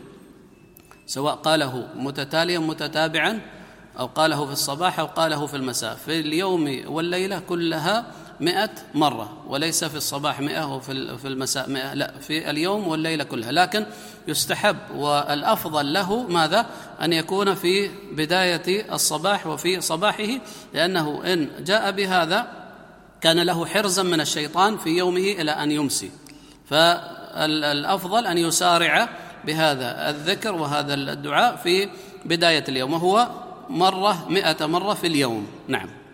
[1.07, 3.41] سواء قاله متتاليا متتابعا
[3.99, 8.07] أو قاله في الصباح أو قاله في المساء في اليوم والليلة كلها
[8.41, 13.53] مئة مرة وليس في الصباح مئة وفي في المساء مئة لا في اليوم والليلة كلها.
[13.53, 13.87] لكن
[14.29, 16.67] يستحب والأفضل له ماذا؟
[17.03, 20.29] أن يكون في بداية الصباح وفي صباحه
[20.75, 22.47] لأنه إن جاء بهذا
[23.21, 26.11] كان له حرزا من الشيطان في يومه إلى أن يمسي.
[26.71, 29.09] فالأفضل أن يسارع
[29.45, 31.89] بهذا الذكر وهذا الدعاء في
[32.25, 33.29] بداية اليوم وهو
[33.69, 35.47] مرة مئة مرة في اليوم.
[35.69, 36.06] نعم.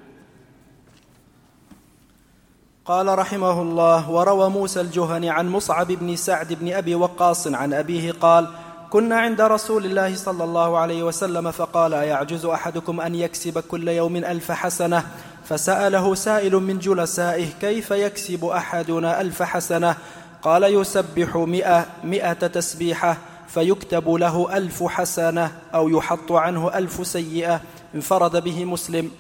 [2.85, 8.13] قال رحمه الله وروى موسى الجهني عن مصعب بن سعد بن أبي وقاص عن أبيه
[8.13, 8.49] قال
[8.91, 14.17] كنا عند رسول الله صلى الله عليه وسلم فقال أيعجز أحدكم أن يكسب كل يوم
[14.17, 15.07] ألف حسنة؟
[15.45, 19.97] فسأله سائل من جلسائه كيف يكسب أحدنا ألف حسنة؟
[20.43, 23.17] قال يسبح مئة, مئة تسبيحة
[23.49, 27.61] فيكتب له ألف حسنة أو يحط عنه ألف سيئة
[27.95, 29.11] انفرد به مسلم.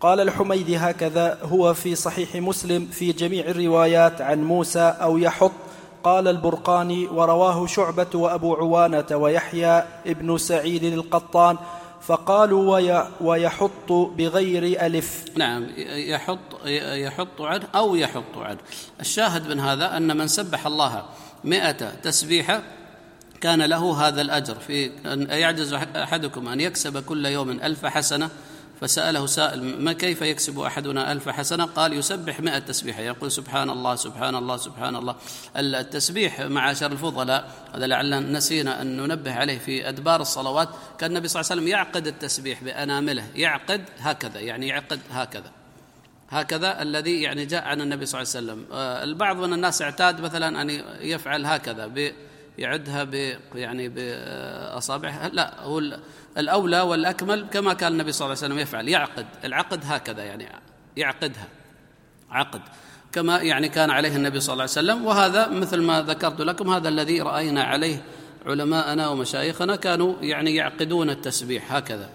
[0.00, 5.52] قال الحميدي هكذا هو في صحيح مسلم في جميع الروايات عن موسى أو يحط.
[6.04, 11.56] قال البرقاني ورواه شعبة وأبو عوانة ويحيى ابن سعيد القطان.
[12.02, 15.24] فقالوا ويحط بغير ألف.
[15.36, 18.58] نعم يحط يحط عنه أو يحط عنه
[19.00, 21.04] الشاهد من هذا أن من سبح الله
[21.44, 22.62] مئة تسبيحة
[23.40, 24.54] كان له هذا الأجر.
[24.54, 28.30] في أن يعجز أحدكم أن يكسب كل يوم ألف حسنة
[28.80, 33.02] فسأله سائل ما كيف يكسب أحدنا ألف حسنة؟ قال يسبح مئة تسبيحة.
[33.02, 35.16] يقول سبحان الله سبحان الله سبحان الله.
[35.56, 40.68] التسبيح معاشر الفضلاء هذا لعلنا نسينا أن ننبه عليه في أدبار الصلوات.
[40.98, 45.50] كان النبي صلى الله عليه وسلم يعقد التسبيح بأنامله يعقد هكذا يعني يعقد هكذا.
[46.30, 48.66] هكذا الذي يعني جاء عن النبي صلى الله عليه وسلم.
[48.72, 50.70] آه، البعض من الناس اعتاد مثلا أن
[51.00, 51.86] يفعل هكذا
[52.58, 55.28] يعدها ب يعني بأصابعها.
[55.32, 55.82] لا هو
[56.38, 59.26] الأولى والأكمل كما كان النبي صلى الله عليه وسلم يفعل يعقد.
[59.44, 60.48] العقد هكذا يعني
[60.96, 61.48] يعقدها.
[62.30, 62.60] عقد.
[63.12, 65.04] كما يعني كان عليه النبي صلى الله عليه وسلم.
[65.04, 68.02] وهذا مثل ما ذكرت لكم هذا الذي رأينا عليه
[68.46, 72.10] علماءنا ومشايخنا كانوا يعني يعقدون التسبيح هكذا.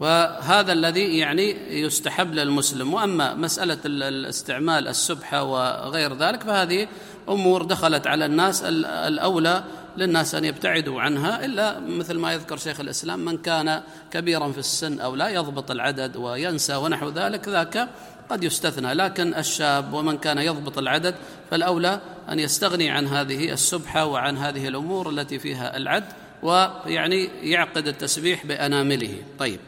[0.00, 2.94] وهذا الذي يعني يستحب للمسلم.
[2.94, 6.88] وأما مسألة الاستعمال السبحة وغير ذلك فهذه
[7.28, 9.64] أمور دخلت على الناس الأولى
[9.96, 15.00] للناس أن يبتعدوا عنها إلا مثل ما يذكر شيخ الإسلام من كان كبيرا في السن
[15.00, 17.88] أو لا يضبط العدد وينسى ونحو ذلك ذاك
[18.30, 18.94] قد يستثنى.
[18.94, 21.14] لكن الشاب ومن كان يضبط العدد
[21.50, 26.04] فالأولى أن يستغني عن هذه السبحة وعن هذه الأمور التي فيها العد
[26.42, 29.22] ويعني يعقد التسبيح بأنامله.
[29.38, 29.60] طيب.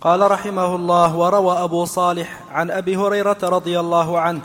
[0.00, 4.40] قال رحمه الله وروى أبو صالح عن أبي هريرة رضي الله عنه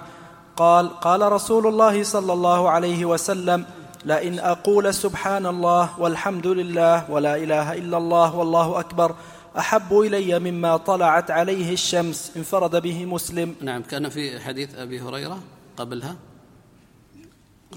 [0.58, 3.66] قال قال رسول الله صلى الله عليه وسلم
[4.06, 9.16] لئن أقول سبحان الله والحمد لله ولا إله إلا الله والله أكبر
[9.58, 13.56] أحب إلي مما طلعت عليه الشمس انفرد به مسلم.
[13.62, 15.40] نعم كان في حديث أبي هريرة
[15.78, 16.16] قبلها.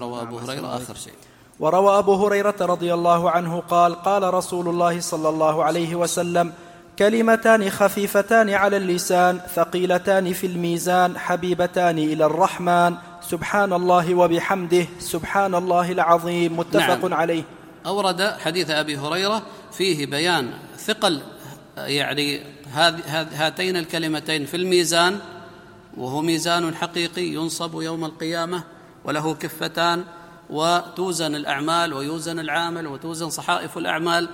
[0.01, 1.13] روى أبو هريرة آخر شيء.
[1.59, 6.53] وروى أبو هريرة رضي الله عنه قال قال رسول الله صلى الله عليه وسلم
[6.99, 12.95] كلمتان خفيفتان على اللسان ثقيلتان في الميزان حبيبتان إلى الرحمن.
[13.21, 17.13] سبحان الله وبحمده سبحان الله العظيم متفق نعم.
[17.13, 17.43] عليه.
[17.85, 19.41] أورد حديث أبي هريرة
[19.71, 21.21] فيه بيان ثقل
[21.77, 22.41] يعني
[23.33, 25.19] هاتين الكلمتين في الميزان
[25.97, 28.63] وهو ميزان حقيقي ينصب يوم القيامة
[29.05, 30.03] وله كفتان
[30.49, 34.29] وتوزن الأعمال ويوزن العامل وتوزن صحائف الأعمال.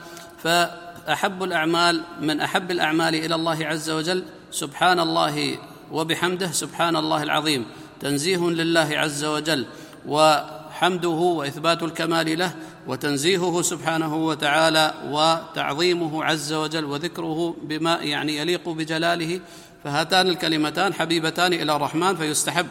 [1.05, 5.57] فاحب الأعمال من أحب الأعمال إلى الله عز وجل سبحان الله
[5.91, 7.65] وبحمده سبحان الله العظيم.
[7.99, 9.65] تنزيه لله عز وجل
[10.07, 12.55] وحمده وإثبات الكمال له
[12.87, 19.39] وتنزيهه سبحانه وتعالى وتعظيمه عز وجل وذكره بما يعني يليق بجلاله.
[19.83, 22.67] فهاتان الكلمتان حبيبتان إلى الرحمن فيستحب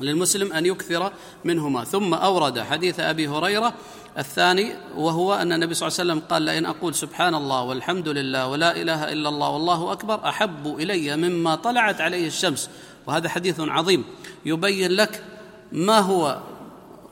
[0.00, 1.12] للمسلم أن يكثر
[1.44, 1.84] منهما.
[1.84, 3.74] ثم أورد حديث أبي هريرة
[4.18, 8.46] الثاني وهو أن النبي صلى الله عليه وسلم قال لئن أقول سبحان الله والحمد لله
[8.46, 12.70] ولا إله إلا الله والله أكبر أحب إلي مما طلعت عليه الشمس.
[13.06, 14.04] وهذا حديث عظيم.
[14.44, 15.24] يبين لك
[15.72, 16.38] ما هو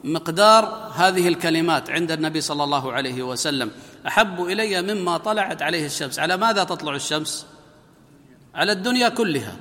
[0.05, 3.71] مقدار هذه الكلمات عند النبي صلى الله عليه وسلم.
[4.07, 6.19] أحب إلي مما طلعت عليه الشمس.
[6.19, 7.47] على ماذا تطلع الشمس؟
[8.55, 9.57] على الدنيا كلها.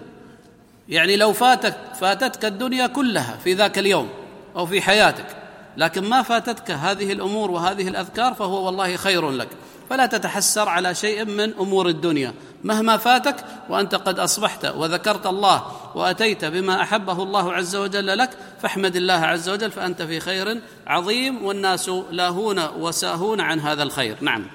[0.89, 4.09] يعني لو فاتك فاتتك الدنيا كلها في ذاك اليوم
[4.55, 5.38] أو في حياتك.
[5.80, 9.47] لكن ما فاتتك هذه الأمور وهذه الأذكار فهو والله خير لك.
[9.89, 12.34] فلا تتحسر على شيء من أمور الدنيا.
[12.63, 13.36] مهما فاتك
[13.69, 15.63] وأنت قد أصبحت وذكرت الله
[15.95, 18.30] وأتيت بما أحبه الله عز وجل لك
[18.61, 24.17] فاحمد الله عز وجل فأنت في خير عظيم والناس لاهون وساهون عن هذا الخير.
[24.21, 24.45] نعم.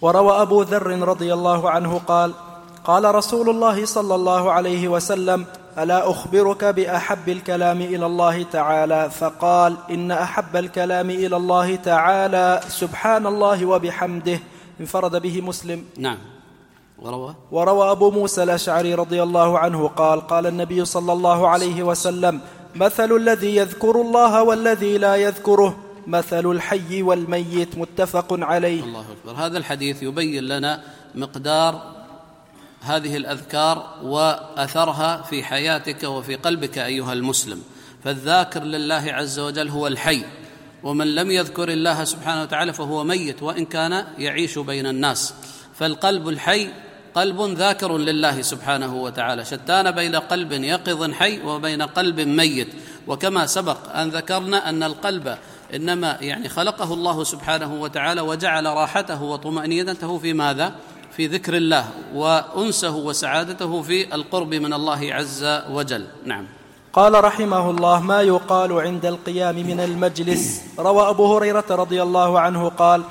[0.00, 2.34] وروى أبو ذر رضي الله عنه قال
[2.84, 5.46] قال رسول الله صلى الله عليه وسلم
[5.78, 13.26] ألا أخبرك بأحب الكلام إلى الله تعالى؟ فقال إن أحب الكلام إلى الله تعالى سبحان
[13.26, 14.38] الله وبحمده.
[14.80, 15.84] انفرد به مسلم.
[15.98, 16.18] نعم.
[16.98, 17.34] وروى.
[17.52, 22.40] وروى أبو موسى الأشعري رضي الله عنه قال قال النبي صلى الله عليه وسلم
[22.74, 27.78] مثل الذي يذكر الله والذي لا يذكره مثل الحي والميت.
[27.78, 28.82] متفق عليه.
[28.82, 29.46] الله أكبر.
[29.46, 30.80] هذا الحديث يبين لنا
[31.14, 31.93] مقدار
[32.84, 37.62] هذه الأذكار وأثرها في حياتك وفي قلبك أيها المسلم.
[38.04, 40.24] فالذاكر لله عز وجل هو الحي
[40.82, 45.34] ومن لم يذكر الله سبحانه وتعالى فهو ميت وإن كان يعيش بين الناس.
[45.74, 46.68] فالقلب الحي
[47.14, 49.44] قلب ذاكر لله سبحانه وتعالى.
[49.44, 52.68] شتان بين قلب يقظ حي وبين قلب ميت.
[53.06, 55.38] وكما سبق أن ذكرنا أن القلب
[55.74, 60.74] إنما يعني خلقه الله سبحانه وتعالى وجعل راحته وطمأنينته في ماذا؟
[61.16, 61.84] في ذكر الله
[62.14, 66.06] وأنسه وسعادته في القرب من الله عز وجل.
[66.24, 66.46] نعم.
[66.92, 72.68] قال رحمه الله ما يقال عند القيام من المجلس؟ روى أبو هريرة رضي الله عنه
[72.68, 73.02] قال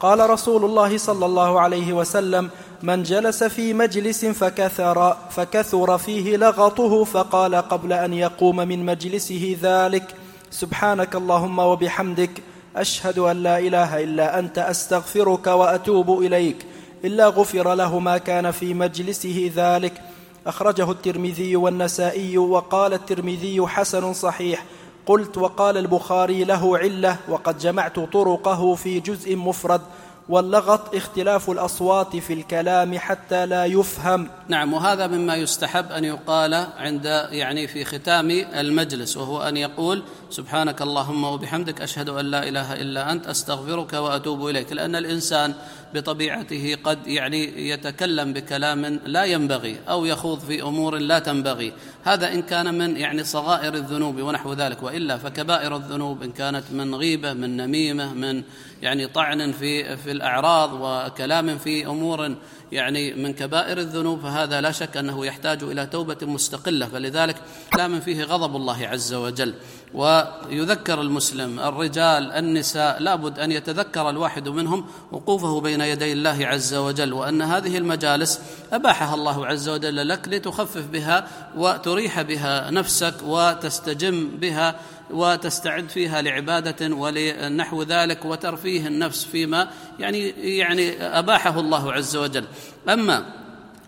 [0.00, 2.50] قال رسول الله صلى الله عليه وسلم
[2.82, 10.14] من جلس في مجلس فكثر فكثر فيه لغطه فقال قبل أن يقوم من مجلسه ذلك
[10.50, 12.42] سبحانك اللهم وبحمدك
[12.76, 16.71] أشهد أن لا إله إلا أنت أستغفرك وأتوب إليك.
[17.04, 20.02] إلا غفر له ما كان في مجلسه ذلك.
[20.46, 24.64] أخرجه الترمذي والنسائي وقال الترمذي حسن صحيح.
[25.06, 29.80] قلت وقال البخاري له علة وقد جمعت طرقه في جزء مفرد.
[30.28, 34.28] واللغط اختلاف الأصوات في الكلام حتى لا يفهم.
[34.48, 40.82] نعم وهذا مما يستحب أن يقال عند يعني في ختام المجلس وهو أن يقول سبحانك
[40.82, 44.72] اللهم وبحمدك أشهد أن لا إله إلا أنت أستغفرك وأتوب إليك.
[44.72, 45.54] لأن الإنسان
[45.94, 51.72] بطبيعته قد يعني يتكلم بكلام لا ينبغي أو يخوض في أمور لا تنبغي.
[52.04, 56.94] هذا إن كان من يعني صغائر الذنوب ونحو ذلك وإلا فكبائر الذنوب إن كانت من
[56.94, 58.42] غيبة من نميمة من
[58.82, 62.34] يعني طعن في في الأعراض وكلام في أمور
[62.72, 66.86] يعني من كبائر الذنوب فهذا لا شك أنه يحتاج إلى توبة مستقلة.
[66.86, 67.36] فلذلك
[67.72, 69.54] كلام فيه غضب الله عز وجل.
[69.94, 77.12] ويذكر المسلم الرجال النساء لابد أن يتذكر الواحد منهم وقوفه بين يدي الله عز وجل
[77.12, 78.40] وأن هذه المجالس
[78.72, 84.74] أباحها الله عز وجل لك لتخفف بها وتريح بها نفسك وتستجم بها
[85.10, 89.68] وتستعد فيها لعبادة ولنحو ذلك وترفيه النفس فيما
[89.98, 90.28] يعني
[90.58, 92.44] يعني أباحه الله عز وجل.
[92.88, 93.41] أما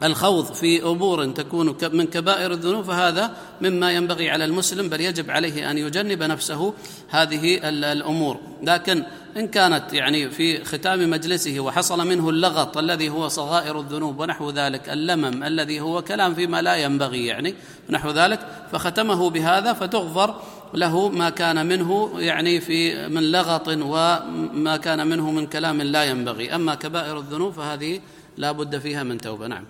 [0.05, 3.31] الخوض في أمور تكون من كبائر الذنوب فهذا
[3.61, 6.75] مما ينبغي على المسلم بل يجب عليه أن يجنب نفسه
[7.09, 8.41] هذه الأمور.
[8.63, 9.05] لكن
[9.37, 14.89] إن كانت يعني في ختام مجلسه وحصل منه اللغط الذي هو صغائر الذنوب ونحو ذلك
[14.89, 17.55] اللمم الذي هو كلام فيما لا ينبغي يعني
[17.91, 18.41] نحو ذلك
[18.73, 20.35] فختمه بهذا فتغفر
[20.75, 26.55] له ما كان منه يعني في من لغط وما كان منه من كلام لا ينبغي.
[26.55, 28.01] أما كبائر الذنوب فهذه
[28.37, 29.47] لا بد فيها من توبة.
[29.47, 29.65] نعم.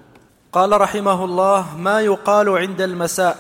[0.55, 3.37] قال رحمه الله ما يقال عند المساء؟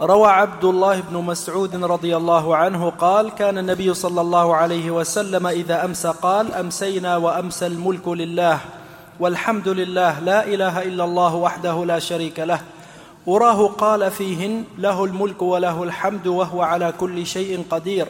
[0.00, 5.46] روى عبد الله بن مسعود رضي الله عنه قال كان النبي صلى الله عليه وسلم
[5.46, 8.58] إذا امسى قال أمسينا وامسى الملك لله
[9.20, 12.60] والحمد لله لا إله إلا الله وحده لا شريك له
[13.26, 18.06] وراه قال فيهن له الملك وله الحمد وهو على كل شيء قدير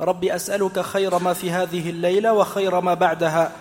[0.00, 3.52] رب أسألك خير ما في هذه الليلة وخير ما بعدها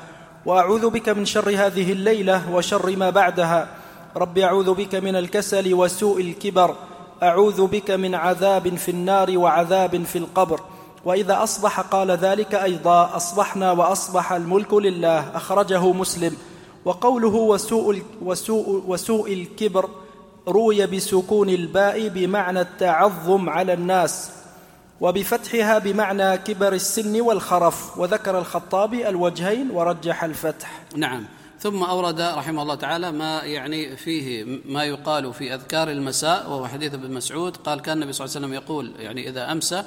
[0.46, 3.81] وأعوذ بك من شر هذه الليلة وشر ما بعدها
[4.16, 6.76] رب أعوذ بك من الكسل وسوء الكبر
[7.24, 10.60] أعوذ بك من عذاب في النار وعذاب في القبر.
[11.06, 16.38] وإذا أصبح قال ذلك أيضا أصبحنا وأصبح الملك لله أخرجه مسلم.
[16.86, 19.90] وقوله وسوء, وسوء, وسوء الكبر
[20.48, 24.32] روي بسكون الباء بمعنى التعظم على الناس
[25.02, 27.98] وبفتحها بمعنى كبر السن والخرف.
[27.98, 30.82] وذكر الخطابي الوجهين ورجح الفتح.
[30.96, 31.26] نعم.
[31.62, 36.94] ثم أورد رحمه الله تعالى ما يعني فيه ما يقال في أذكار المساء وهو حديث
[36.94, 39.84] ابن مسعود قال كان النبي صلى الله عليه وسلم يقول يعني إذا أمسى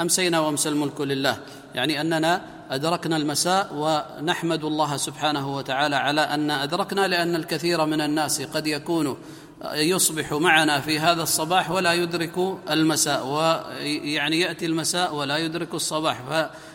[0.00, 1.38] أمسينا وأمسى الملك لله.
[1.74, 8.42] يعني أننا أدركنا المساء ونحمد الله سبحانه وتعالى على أن أدركنا لأن الكثير من الناس
[8.42, 9.16] قد يكون
[9.74, 16.22] يصبح معنا في هذا الصباح ولا يدرك المساء ويعني يأتي المساء ولا يدرك الصباح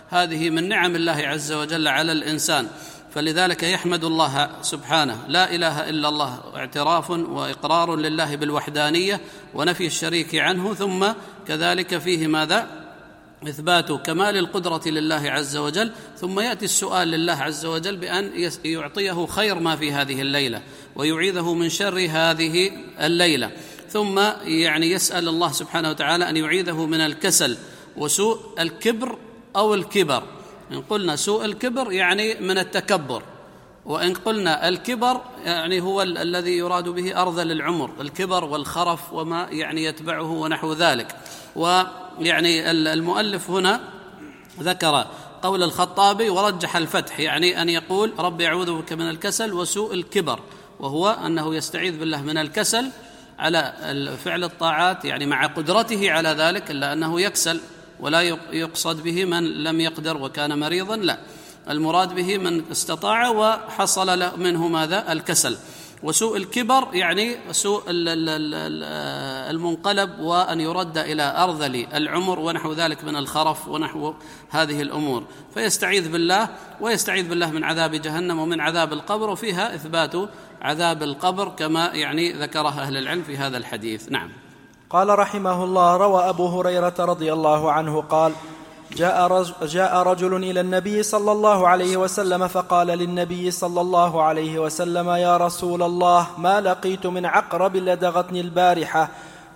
[0.09, 2.67] فهذه من نعم الله عز وجل على الإنسان.
[3.13, 5.25] فلذلك يحمد الله سبحانه.
[5.27, 9.21] لا إله إلا الله اعتراف وإقرار لله بالوحدانية
[9.53, 11.07] ونفي الشريك عنه ثم
[11.47, 12.67] كذلك فيه ماذا؟
[13.47, 15.91] إثبات كمال القدرة لله عز وجل.
[16.17, 20.61] ثم يأتي السؤال لله عز وجل بأن يعطيه خير ما في هذه الليلة
[20.95, 23.51] ويعيذه من شر هذه الليلة.
[23.89, 27.57] ثم يعني يسأل الله سبحانه وتعالى أن يعيذه من الكسل
[27.97, 29.17] وسوء الكبر
[29.55, 30.23] أو الكبر.
[30.71, 33.23] إن قلنا سوء الكبر يعني من التكبر
[33.85, 39.83] وإن قلنا الكبر يعني هو ال الذي يراد به أرذل العمر الكبر والخرف وما يعني
[39.83, 41.15] يتبعه ونحو ذلك.
[41.55, 43.81] ويعني المؤلف هنا
[44.59, 45.05] ذكر
[45.41, 50.39] قول الخطابي ورجح الفتح يعني أن يقول رب اعوذ بك من الكسل وسوء الكبر
[50.79, 52.91] وهو أنه يستعيذ بالله من الكسل
[53.39, 53.73] على
[54.25, 57.59] فعل الطاعات يعني مع قدرته على ذلك إلا أنه يكسل.
[58.01, 58.21] ولا
[58.51, 61.17] يقصد به من لم يقدر وكان مريضا لا.
[61.69, 65.57] المراد به من استطاع وحصل له منه ماذا؟ الكسل.
[66.03, 67.83] وسوء الكبر يعني سوء
[69.49, 74.13] المنقلب وأن يرد إلى ارذل العمر ونحو ذلك من الخرف ونحو
[74.49, 75.23] هذه الأمور.
[75.53, 76.49] فيستعيذ بالله
[76.81, 80.15] ويستعيذ بالله من عذاب جهنم ومن عذاب القبر وفيها إثبات
[80.61, 84.09] عذاب القبر كما يعني ذكره أهل العلم في هذا الحديث.
[84.09, 84.29] نعم.
[84.91, 88.33] قال رحمه الله روى أبو هريرة رضي الله عنه قال
[88.95, 94.59] جاء رجل, جاء رجل إلى النبي صلى الله عليه وسلم فقال للنبي صلى الله عليه
[94.59, 99.09] وسلم يا رسول الله ما لقيت من عقرب لدغتني البارحة؟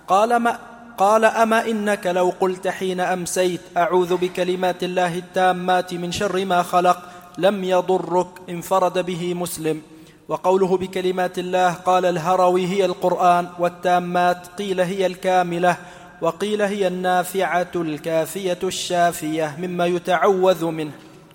[0.08, 0.58] قال ما
[0.98, 6.98] قال أما إنك لو قلت حين أمسيت أعوذ بكلمات الله التامات من شر ما خلق
[7.38, 9.82] لم يضرك انفرد به مسلم.
[10.28, 15.76] وقوله بكلمات الله قال الهروي هي القرآن والتامات قيل هي الكاملة
[16.20, 20.92] وقيل هي النافعة الكافية الشافية مما يتعوذ منه.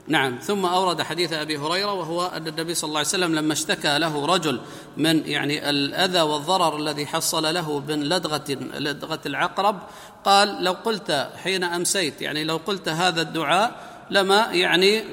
[0.08, 4.00] نعم ثم أورد حديث أبي هريرة وهو أن النبي صلى الله عليه وسلم لما اشتكى
[4.00, 4.62] له رجل
[4.98, 8.44] من يعني الأذى والضرر الذي حصل له من لدغه
[8.80, 9.80] لدغة العقرب
[10.26, 15.04] قال لو قلت حين أمسيت يعني لو قلت هذا الدعاء لما يعني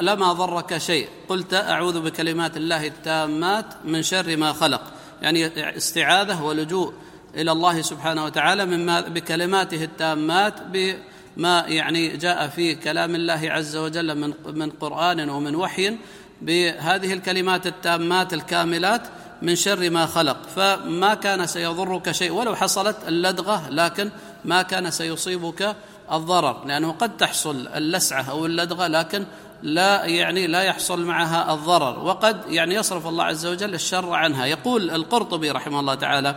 [0.00, 1.08] لما ضرك شيء.
[1.28, 4.82] قلت أعوذ بكلمات الله التامات من شر ما خلق.
[5.22, 6.92] يعني استعاذة ولجوء
[7.34, 14.18] إلى الله سبحانه وتعالى مما بكلماته التامات بما يعني جاء في كلام الله عز وجل
[14.18, 15.96] من من قرآن ومن وحي
[16.42, 19.02] بهذه الكلمات التامات الكاملات
[19.42, 20.36] من شر ما خلق.
[20.56, 22.32] فما كان سيضرك شيء.
[22.32, 24.10] ولو حصلت اللدغة لكن
[24.44, 25.76] ما كان سيصيبك
[26.12, 29.24] الضرر لأنه قد تحصل اللسعة أو اللدغة لكن
[29.62, 32.04] لا يعني لا يحصل معها الضرر.
[32.04, 34.46] وقد يعني يصرف الله عز وجل الشر عنها.
[34.46, 36.36] يقول القرطبي رحمه الله تعالى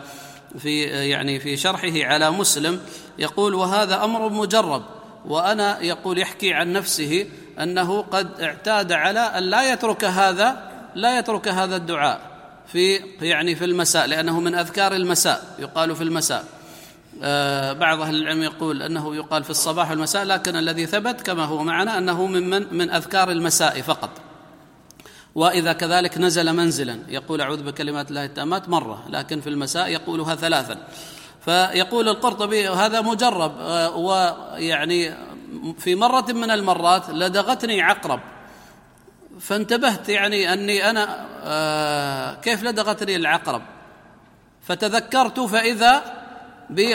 [0.58, 2.80] في يعني في شرحه على مسلم
[3.18, 4.82] يقول وهذا أمر مجرب.
[5.24, 7.26] وأنا يقول يحكي عن نفسه
[7.60, 12.20] أنه قد اعتاد على أن لا يترك هذا لا يترك هذا الدعاء
[12.72, 16.44] في يعني في المساء لأنه من أذكار المساء يقال في المساء.
[17.72, 21.98] بعض أهل العلم يقول أنه يقال في الصباح والمساء لكن الذي ثبت كما هو معنا
[21.98, 24.10] أنه من من, أذكار المساء فقط.
[25.34, 30.76] وإذا كذلك نزل منزلا يقول أعوذ بكلمات الله التامات مرة لكن في المساء يقولها ثلاثا.
[31.44, 35.14] فيقول القرطبي هذا مجرب آه، ويعني
[35.78, 38.20] في مرة من المرات لدغتني عقرب.
[39.40, 43.62] فانتبهت يعني أني أنا آه، كيف لدغتني العقرب؟
[44.62, 46.19] فتذكرت فإذا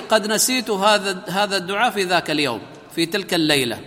[0.10, 2.62] قد نسيت هذا هذا الدعاء في ذاك اليوم
[2.96, 3.80] في تلك الليلة.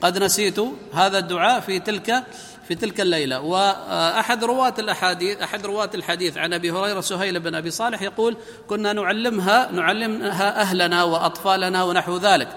[0.00, 0.60] قد نسيت
[0.94, 2.24] هذا الدعاء في تلك
[2.68, 3.40] في تلك الليلة.
[3.40, 8.36] وأحد رواة الأحاديث أحد رواة الحديث عن أبي هريرة سهيل بن أبي صالح يقول
[8.68, 12.48] كنا نعلمها نعلمها أهلنا وأطفالنا ونحو ذلك.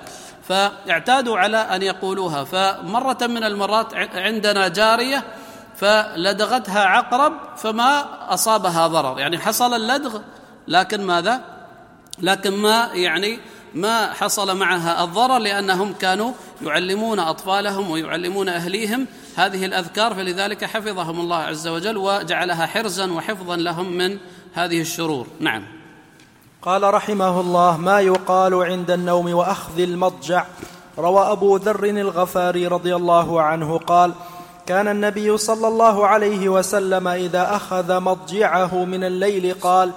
[0.44, 2.44] فاعتادوا على أن يقولوها.
[2.44, 5.24] فمرة من المرات عندنا جارية
[5.76, 9.20] فلدغتها عقرب فما أصابها ضرر.
[9.20, 10.20] يعني حصل اللدغ
[10.68, 11.59] لكن ماذا؟
[12.22, 13.40] لكن ما يعني
[13.76, 21.38] ما حصل معها الضرر لأنهم كانوا يعلمون أطفالهم ويعلمون أهليهم هذه الأذكار فلذلك حفظهم الله
[21.38, 24.18] عز وجل وجعلها حرزا وحفظا لهم من
[24.54, 25.28] هذه الشرور.
[25.40, 25.64] نعم.
[26.62, 30.46] قال رحمه الله ما يقال عند النوم وأخذ المضجع.
[30.98, 34.14] روى أبو ذر الغفاري رضي الله عنه قال
[34.66, 39.92] كان النبي صلى الله عليه وسلم إذا أخذ مضجعه من الليل قال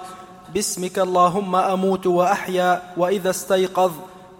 [0.53, 3.91] باسمك اللهم أموت وأحيا وإذا استيقظ.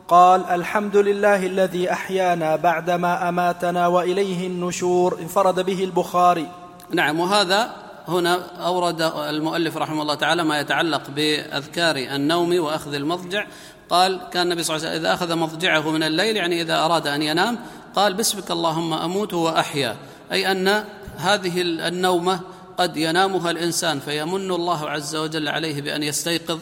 [0.08, 5.20] قال الحمد لله الذي أحيانا بعدما أماتنا وإليه النشور.
[5.22, 6.48] انفرد به البخاري.
[6.92, 7.70] نعم وهذا
[8.08, 13.46] هنا أورد المؤلف رحمه الله تعالى ما يتعلق بأذكار النوم وأخذ المضجع.
[13.90, 17.08] قال كان النبي صلى الله عليه وسلم إذا أخذ مضجعه من الليل يعني إذا أراد
[17.08, 17.60] أن ينام
[17.96, 19.96] قال باسمك اللهم أموت وأحيا.
[20.32, 20.84] أي أن
[21.18, 22.40] هذه النومة
[22.78, 26.60] قد ينامها الإنسان فيمن الله عز وجل عليه بأن يستيقظ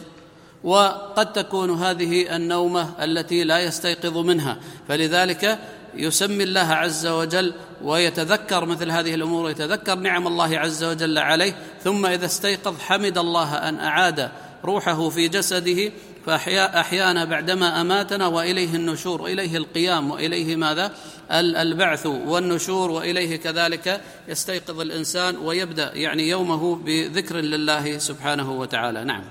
[0.64, 4.56] وقد تكون هذه النومة التي لا يستيقظ منها.
[4.88, 5.58] فلذلك
[5.94, 11.54] يسمي الله عز وجل ويتذكر مثل هذه الأمور ويتذكر نعم الله عز وجل عليه
[11.84, 14.30] ثم إذا استيقظ حمد الله أن أعاد
[14.64, 15.92] روحه في جسده
[16.26, 20.92] فأحيانا بعدما أماتنا وإليه النشور وإليه القيام وإليه ماذا؟
[21.30, 29.04] البعث والنشور وإليه كذلك يستيقظ الإنسان ويبدأ يعني يومه بذكر لله سبحانه وتعالى.
[29.04, 29.22] نعم.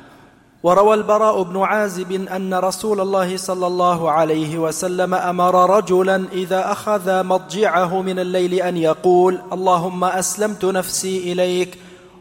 [0.64, 7.24] وروى البراء بن عازب أن رسول الله صلى الله عليه وسلم أمر رجلا إذا أخذ
[7.24, 11.78] مضجعه من الليل أن يقول اللهم أسلمت نفسي إليك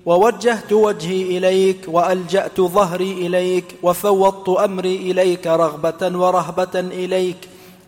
[0.06, 7.36] ووجهت وجهي إليك وألجأت ظهري إليك وفوضت أمري إليك رغبة ورهبة إليك.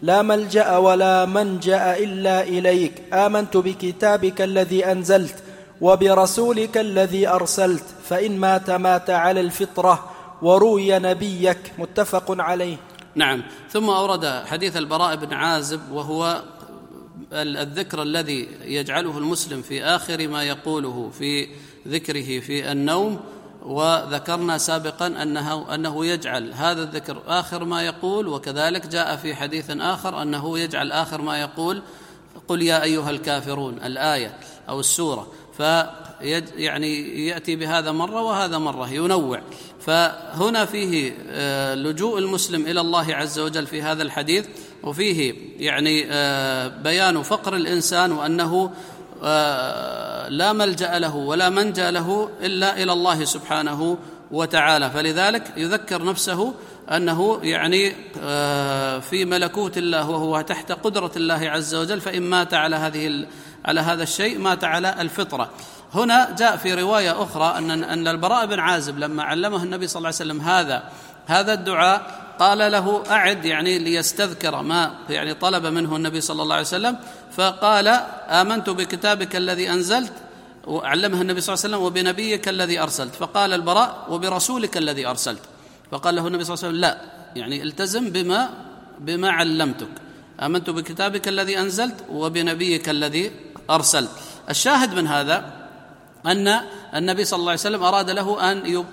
[0.03, 2.93] لا ملجأ ولا منجأ إلا إليك.
[3.13, 5.35] آمنت بكتابك الذي أنزلت
[5.81, 7.85] وبرسولك الذي أرسلت.
[8.05, 10.11] فإن مات مات على الفطرة
[10.43, 11.73] وروي نبيك.
[11.79, 12.77] متفق عليه.
[13.15, 13.43] نعم.
[13.71, 16.43] ثم أورد حديث البراء بن عازب وهو
[17.33, 21.49] الذكر الذي يجعله المسلم في آخر ما يقوله في
[21.89, 23.21] ذكره في النوم
[23.63, 30.23] وذكرنا سابقا انه أنه يجعل هذا الذكر آخر ما يقول وكذلك جاء في حديث آخر
[30.23, 31.83] أنه يجعل آخر ما يقول
[32.49, 34.35] قل يا أيها الكافرون الآية
[34.69, 35.27] أو السورة.
[35.59, 35.63] ف
[36.57, 39.41] يعني يأتي بهذا مرة وهذا مرة ينوع.
[39.81, 44.47] فهنا فيه آه، لجوء المسلم إلى الله عز وجل في هذا الحديث
[44.83, 48.73] وفيه يعني آه، بيان فقر الإنسان وأنه
[50.29, 53.99] لا ملجأ له ولا منجأ له إلا إلى الله سبحانه
[54.31, 54.91] وتعالى.
[54.91, 56.55] فلذلك يذكر نفسه
[56.91, 57.91] أنه يعني
[59.01, 63.27] في ملكوت الله وهو تحت قدرة الله عز وجل فإن مات على هذه
[63.65, 65.51] على هذا الشيء مات على الفطرة.
[65.95, 70.09] هنا جاء في رواية أخرى أن أن البراء بن عازب لما علمه النبي صلى الله
[70.09, 70.83] عليه وسلم هذا
[71.27, 76.67] هذا الدعاء قال له أعد يعني ليستذكر ما يعني طلب منه النبي صلى الله عليه
[76.67, 76.97] وسلم
[77.37, 77.89] فقال
[78.29, 80.13] آمنت بكتابك الذي أنزلت
[80.67, 83.15] وعلمه النبي صلى الله عليه وسلم وبنبيك الذي أرسلت.
[83.15, 85.41] فقال البراء وبرسولك الذي أرسلت.
[85.91, 86.99] فقال له النبي صلى الله عليه وسلم لا
[87.37, 88.51] يعني التزم بما
[88.99, 89.89] بما علمتك.
[90.41, 93.31] آمنت بكتابك الذي أنزلت وبنبيك الذي
[93.71, 94.11] أرسلت.
[94.51, 95.63] الشاهد من هذا
[96.27, 96.61] أن
[96.95, 98.87] النبي صلى الله عليه وسلم أراد له أن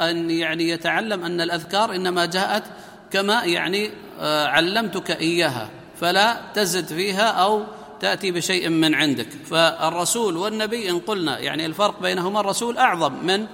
[0.00, 2.62] أن يعني يتعلم أن الأذكار إنما جاءت
[3.10, 3.90] كما يعني
[4.20, 5.68] آه، علمتك إياها
[6.00, 7.64] فلا تزد فيها أو
[8.00, 9.28] تأتي بشيء من عندك.
[9.50, 13.46] فالرسول والنبي إن قلنا يعني الفرق بينهما الرسول أعظم من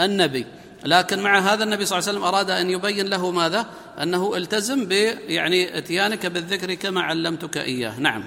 [0.00, 0.46] النبي.
[0.84, 3.66] لكن مع هذا النبي صلى الله عليه وسلم أراد أن يبين له ماذا؟
[4.02, 4.92] أنه التزم ب
[5.28, 8.00] يعني إتيانك بالذكر كما علمتك إياه.
[8.00, 8.22] نعم.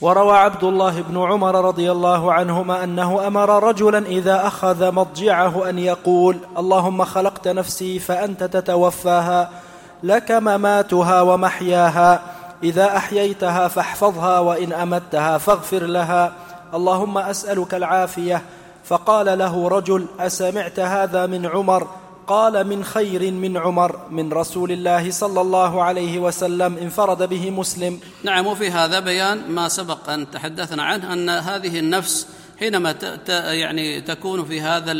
[0.00, 5.78] وروى عبد الله بن عمر رضي الله عنهما أنه أمر رجلا إذا أخذ مضجعه أن
[5.78, 9.50] يقول اللهم خلقت نفسي فأنت تتوفاها
[10.02, 12.22] لك مماتها ومحياها.
[12.62, 16.32] إذا أحييتها فاحفظها وإن امتها فاغفر لها.
[16.74, 18.42] اللهم أسألك العافية.
[18.84, 21.88] فقال له رجل أسمعت هذا من عمر؟
[22.26, 28.00] قال من خير من عمر من رسول الله صلى الله عليه وسلم انفرد به مسلم.
[28.24, 32.26] نعم وفي هذا بيان ما سبق أن تحدثنا عنه أن هذه النفس
[32.60, 32.94] حينما
[33.28, 34.92] يعني تكون في هذا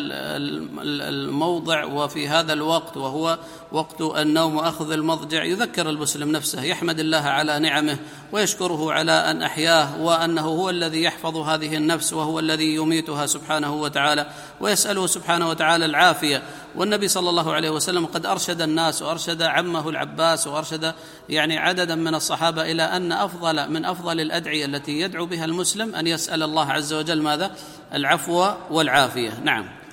[0.93, 3.39] الموضع وفي هذا الوقت وهو
[3.75, 7.99] وقت النوم وأخذ المضجع يذكر المسلم نفسه يحمد الله على نعمه
[8.33, 14.27] ويشكره على أن أحياه وأنه هو الذي يحفظ هذه النفس وهو الذي يميتها سبحانه وتعالى
[14.61, 16.43] ويسأله سبحانه وتعالى العافية
[16.77, 20.95] والنبي صلى الله عليه وسلم قد أرشد الناس وأرشد عمه العباس وأرشد
[21.29, 26.07] يعني عددا من الصحابة إلى أن أفضل من أفضل الأدعية التي يدعو بها المسلم أن
[26.07, 27.51] يسأل الله عز وجل ماذا؟
[27.95, 29.84] العفو والعافية، نعم.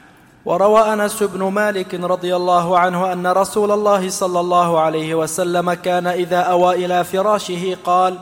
[0.46, 6.08] وروى أنس بن مالك رضي الله عنه أن رسول الله صلى الله عليه وسلم كان
[6.08, 8.18] إذا أوى إلى فراشه قال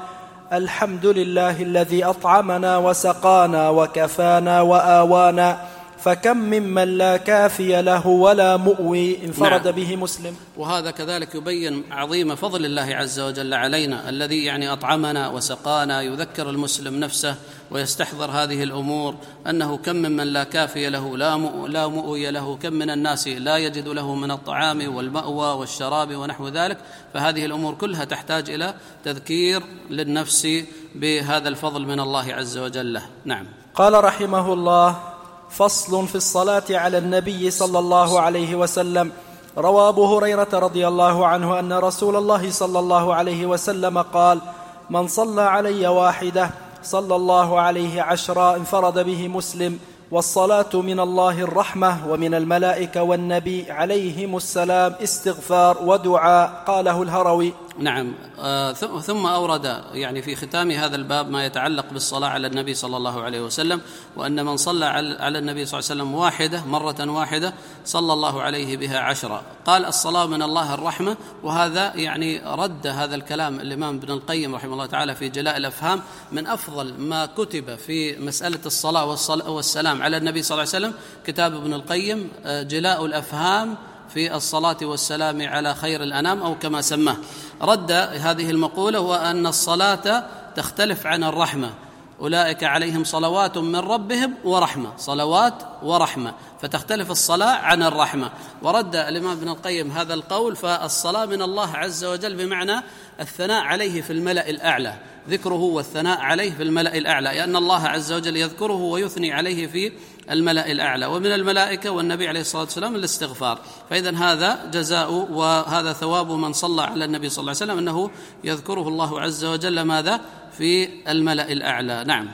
[0.54, 5.58] الحمد لله الذي أطعمنا وسقانا وكفانا وآوانا
[6.03, 9.76] فكم ممن لا كافي له ولا مؤوي انفرد نعم.
[9.76, 10.35] به مسلم.
[10.57, 16.95] وهذا كذلك يبين عظيم فضل الله عز وجل علينا الذي يعني أطعمنا وسقانا يذكر المسلم
[16.95, 17.35] نفسه
[17.71, 19.15] ويستحضر هذه الأمور
[19.47, 23.88] أنه كم ممن لا كافي له لا لا مؤوي له كم من الناس لا يجد
[23.88, 26.77] له من الطعام والمأوى والشراب ونحو ذلك
[27.13, 28.73] فهذه الأمور كلها تحتاج إلى
[29.05, 30.47] تذكير للنفس
[30.95, 33.01] بهذا الفضل من الله عز وجل.
[33.26, 33.45] نعم.
[33.76, 35.19] قال رحمه الله
[35.49, 39.11] فصل في الصلاة على النبي صلى الله عليه وسلم.
[39.57, 44.41] روى أبو هريرة رضي الله عنه أن رسول الله صلى الله عليه وسلم قال
[44.89, 46.49] من صلى علي واحدة
[46.84, 49.80] صلى الله عليه عشرا انفرد به مسلم
[50.11, 56.63] والصلاة من الله الرحمة ومن الملائكة والنبي عليهم السلام استغفار ودعاء.
[56.67, 57.53] قاله الهروي.
[57.78, 58.14] نعم.
[58.40, 63.22] آه ثم أورد يعني في ختام هذا الباب ما يتعلق بالصلاة على النبي صلى الله
[63.22, 63.82] عليه وسلم
[64.16, 64.86] وأن من صلى
[65.20, 67.54] على النبي صلى الله عليه وسلم واحدة مرة واحدة
[67.86, 71.18] صلى الله عليه بها عشرا قال الصلاة من الله الرحمة.
[71.44, 76.02] وهذا يعني رد هذا الكلام الإمام ابن القيم رحمه الله تعالى في جلاء الأفهام
[76.32, 79.06] من أفضل ما كتب في مسألة الصلاة
[79.50, 80.94] والسلام على النبي صلى الله عليه وسلم.
[81.26, 83.78] كتاب ابن القيم آه، جلاء الأفهام
[84.14, 87.18] في الصلاة والسلام على خير الأنام أو كما سماه.
[87.61, 90.23] رد هذه المقولة هو أن الصلاة
[90.56, 91.73] تختلف عن الرحمة.
[92.22, 94.98] أولئك عليهم صلوات من ربهم ورحمة.
[94.98, 95.53] صلوات
[95.84, 96.34] ورحمة.
[96.61, 98.31] فتختلف الصلاة عن الرحمة.
[98.61, 102.84] ورد الإمام ابن القيم هذا القول فالصلاة من الله عز وجل بمعنى
[103.19, 104.94] الثناء عليه في الملأ الأعلى.
[105.30, 107.30] ذكره والثناء عليه في الملأ الأعلى.
[107.30, 109.91] لأن الله عز وجل يذكره ويثني عليه في
[110.31, 111.06] الملأ الأعلى.
[111.06, 113.60] ومن الملائكة والنبي عليه الصلاة والسلام الاستغفار.
[113.89, 118.10] فاذا هذا جزاء وهذا ثواب من صلى على النبي صلى الله عليه وسلم أنه
[118.43, 120.19] يذكره الله عز وجل ماذا؟
[120.57, 122.03] في الملأ الأعلى.
[122.03, 122.27] نعم.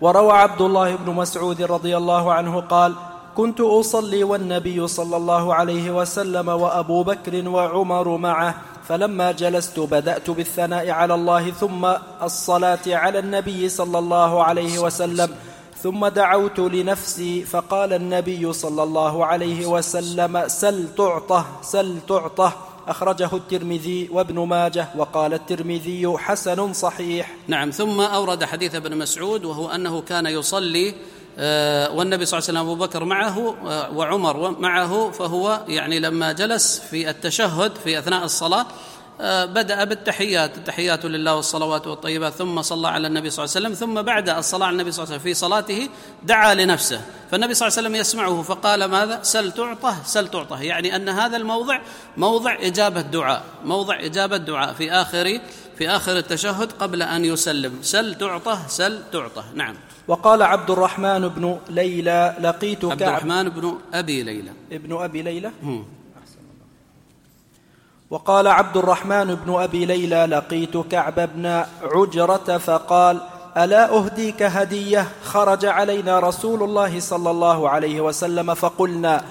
[0.00, 2.94] وروى عبد الله بن مسعود رضي الله عنه قال
[3.36, 8.54] كنت أصلي والنبي صلى الله عليه وسلم وأبو بكر وعمر معه
[8.88, 15.30] فلما جلست بدأت بالثناء على الله ثم الصلاة على النبي صلى الله عليه وسلم.
[15.82, 22.52] ثم دعوت لنفسي فقال النبي صلى الله عليه وسلم سل تعطه سل تعطه.
[22.88, 27.36] أخرجه الترمذي وابن ماجه وقال الترمذي حسن صحيح.
[27.48, 30.94] نعم ثم أورد حديث ابن مسعود وهو أنه كان يصلي
[31.38, 36.32] آه، والنبي صلى الله عليه وسلم أبو بكر معه آه، وعمر معه فهو يعني لما
[36.32, 38.66] جلس في التشهد في أثناء الصلاة
[39.44, 44.02] بدأ بالتحيات التحيات لله والصلوات والطيبات ثم صلى على النبي صلى الله عليه وسلم ثم
[44.02, 45.88] بعد الصلاة على النبي صلى الله عليه وسلم في صلاته
[46.22, 47.00] دعا لنفسه.
[47.30, 50.62] فالنبي صلى الله عليه وسلم يسمعه فقال ماذا؟ سل تعطه سل تعطه.
[50.62, 51.80] يعني أن هذا الموضع
[52.16, 55.40] موضع إجابة دعاء موضع إجابة دعاء في آخر
[55.78, 57.78] في آخر التشهد قبل أن يسلم.
[57.82, 59.44] سل تعطه سل تعطه.
[59.54, 59.74] نعم.
[60.08, 64.50] وقال عبد الرحمن بن ليلى لقيت عبد الرحمن بن أبي ليلى.
[64.72, 65.52] ابن أبي ليلى.
[68.10, 73.20] وقال عبد الرحمن بن أبي ليلى لقيت كعب بن عجرة فقال
[73.56, 79.24] ألا أهديك هدية؟ خرج علينا رسول الله صلى الله عليه وسلم فقلنا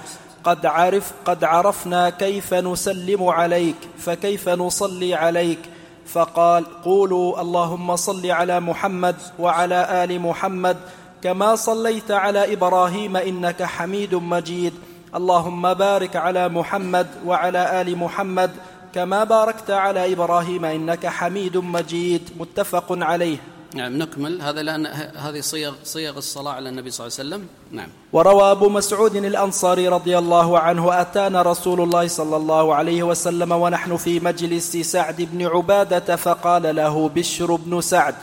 [0.44, 5.58] قد عرف قد عرفنا كيف نسلم عليك فكيف نصلي عليك؟
[6.06, 10.76] فقال قولوا اللهم صل على محمد وعلى آل محمد
[11.22, 14.72] كما صليت على إبراهيم إنك حميد مجيد.
[15.14, 18.50] اللهم بارك على محمد وعلى آل محمد
[18.94, 22.30] كما باركت على إبراهيم إنك حميد مجيد.
[22.38, 23.36] متفق عليه.
[23.74, 24.42] نعم نكمل.
[24.42, 27.48] هذا لأن هذه صيغ صيغ الصلاة على النبي صلى الله عليه وسلم.
[27.70, 27.88] نعم.
[28.12, 33.96] وروى أبو مسعود الأنصاري رضي الله عنه أتانا رسول الله صلى الله عليه وسلم ونحن
[33.96, 38.14] في مجلس سعد بن عبادة فقال له بشر بن سعد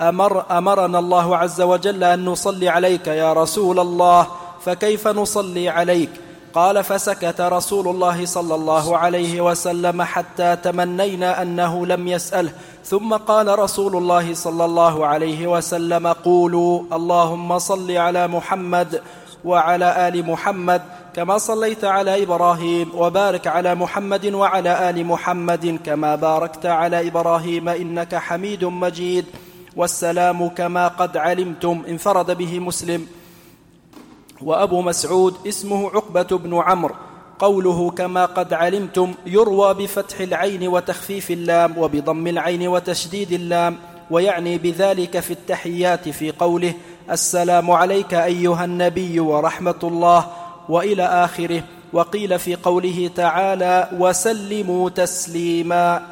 [0.00, 4.26] أمر أمرنا الله عز وجل أن نصلي عليك يا رسول الله
[4.64, 6.10] فكيف نصلي عليك؟
[6.54, 12.52] قال فسكت رسول الله صلى الله عليه وسلم حتى تمنينا أنه لم يسأله.
[12.84, 19.02] ثم قال رسول الله صلى الله عليه وسلم قولوا اللهم صل على محمد
[19.44, 20.82] وعلى آل محمد
[21.16, 28.14] كما صليت على إبراهيم وبارك على محمد وعلى آل محمد كما باركت على إبراهيم إنك
[28.14, 29.24] حميد مجيد.
[29.76, 33.06] والسلام كما قد علمتم انفرد به مسلم.
[34.44, 36.94] وأبو مسعود اسمه عقبة بن عمرو
[37.38, 43.76] قوله كما قد علمتم يروى بفتح العين وتخفيف اللام وبضم العين وتشديد اللام
[44.10, 46.74] ويعني بذلك في التحيات في قوله
[47.10, 50.26] السلام عليك أيها النبي ورحمة الله
[50.68, 51.62] وإلى آخره
[51.92, 56.02] وقيل في قوله تعالى وسلموا تسليما.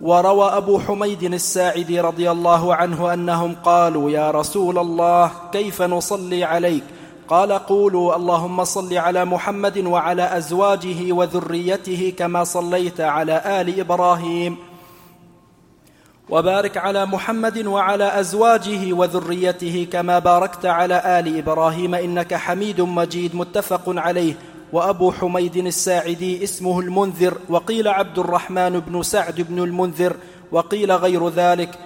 [0.00, 6.84] وروى أبو حميد الساعدي رضي الله عنه أنهم قالوا يا رسول الله كيف نصلي عليك؟
[7.30, 14.56] قال قولوا اللهم صل على محمد وعلى أزواجه وذريته كما صليت على آل إبراهيم.
[16.30, 23.82] وبارك على محمد وعلى أزواجه وذريته كما باركت على آل إبراهيم إنك حميد مجيد متفق
[23.86, 24.34] عليه.
[24.72, 30.16] وأبو حميد الساعدي اسمه المنذر وقيل عبد الرحمن بن سعد بن المنذر
[30.52, 31.78] وقيل غير ذلك.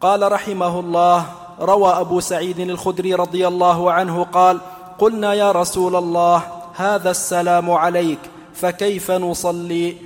[0.00, 1.26] قال رحمه الله
[1.60, 4.58] روى أبو سعيد الخدري رضي الله عنه قال
[4.98, 6.42] قلنا يا رسول الله
[6.74, 8.18] هذا السلام عليك
[8.54, 9.96] فكيف نصلي؟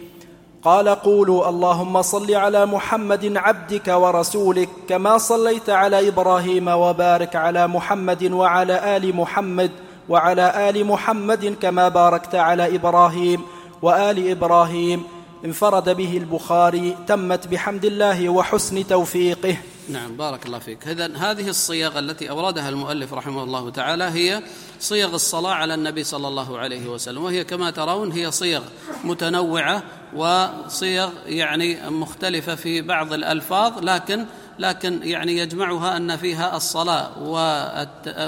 [0.64, 8.32] قال قولوا اللهم صل على محمد عبدك ورسولك كما صليت على إبراهيم وبارك على محمد
[8.32, 9.70] وعلى آل محمد
[10.08, 13.40] وعلى آل محمد كما باركت على إبراهيم
[13.82, 15.04] وآل إبراهيم.
[15.44, 19.56] انفرد به البخاري تمت بحمد الله وحسن توفيقه.
[19.88, 20.88] نعم بارك الله فيك.
[20.88, 24.42] إذا هذه الصيغ التي أوردها المؤلف رحمه الله تعالى هي
[24.80, 28.62] صيغ الصلاة على النبي صلى الله عليه وسلم وهي كما ترون هي صيغ
[29.04, 29.82] متنوعة
[30.14, 34.26] وصيغ يعني مختلفة في بعض الألفاظ لكن
[34.58, 37.22] لكن يعني يجمعها أن فيها الصلاة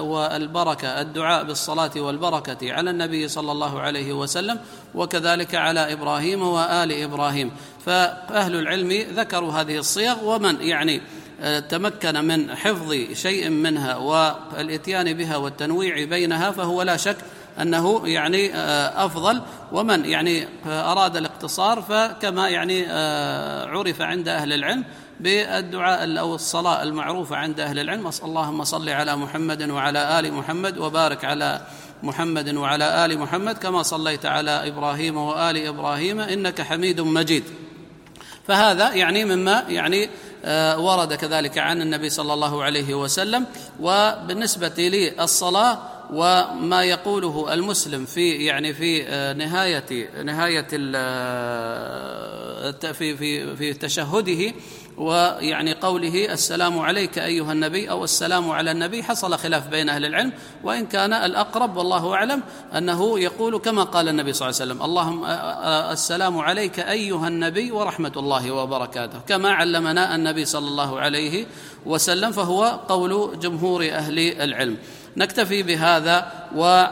[0.00, 4.60] والبركة الدعاء بالصلاة والبركة على النبي صلى الله عليه وسلم
[4.94, 7.52] وكذلك على إبراهيم وآل إبراهيم.
[7.86, 11.00] فأهل العلم ذكروا هذه الصيغ ومن يعني
[11.68, 17.16] تمكن من حفظ شيء منها والإتيان بها والتنويع بينها فهو لا شك
[17.60, 19.42] أنه يعني آه، أفضل.
[19.72, 22.86] ومن يعني آه، أراد الاقتصار فكما يعني
[23.66, 24.84] عرف عند أهل العلم
[25.20, 28.10] بالدعاء أو الصلاة المعروفة عند أهل العلم.
[28.24, 31.60] اللهم صل على محمد وعلى آل محمد وبارك على
[32.02, 37.44] محمد وعلى آل محمد كما صليت على إبراهيم وآل إبراهيم إنك حميد مجيد.
[38.46, 40.08] فهذا يعني مما يعني آه،
[40.78, 43.46] ورد كذلك عن النبي صلى الله عليه وسلم.
[43.80, 45.78] وبالنسبة للصلاة
[46.12, 50.66] وما يقوله المسلم في يعني في آه، نهاية نهاية
[50.96, 54.54] آه، في في في تشهده
[54.96, 60.32] ويعني قوله السلام عليك أيها النبي أو السلام على النبي حصل خلاف بين أهل العلم.
[60.64, 62.42] وإن كان الأقرب والله أعلم
[62.76, 65.24] أنه يقول كما قال النبي صلى الله عليه وسلم اللهم
[65.92, 69.18] السلام عليك أيها النبي ورحمة الله وبركاته.
[69.28, 71.46] كما علمنا النبي صلى الله عليه
[71.86, 74.76] وسلم فهو قول جمهور أهل العلم.
[75.16, 76.84] نكتفي بهذا و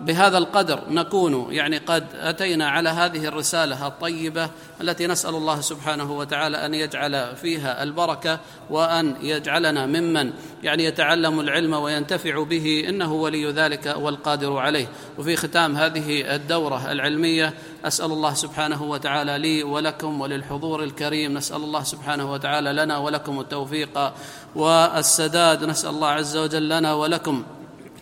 [0.00, 4.50] بهذا القدر نكون يعني قد أتينا على هذه الرسالة الطيبة
[4.80, 8.40] التي نسأل الله سبحانه وتعالى أن يجعل فيها البركة
[8.70, 10.32] وأن يجعلنا ممن
[10.62, 14.86] يعني يتعلم العلم وينتفع به إنه ولي ذلك والقادر عليه.
[15.18, 17.54] وفي ختام هذه الدورة العلمية
[17.84, 21.34] أسأل الله سبحانه وتعالى لي ولكم وللحضور الكريم.
[21.34, 24.12] نسأل الله سبحانه وتعالى لنا ولكم التوفيق
[24.54, 25.64] والسداد.
[25.64, 27.44] نسأل الله عز وجل لنا ولكم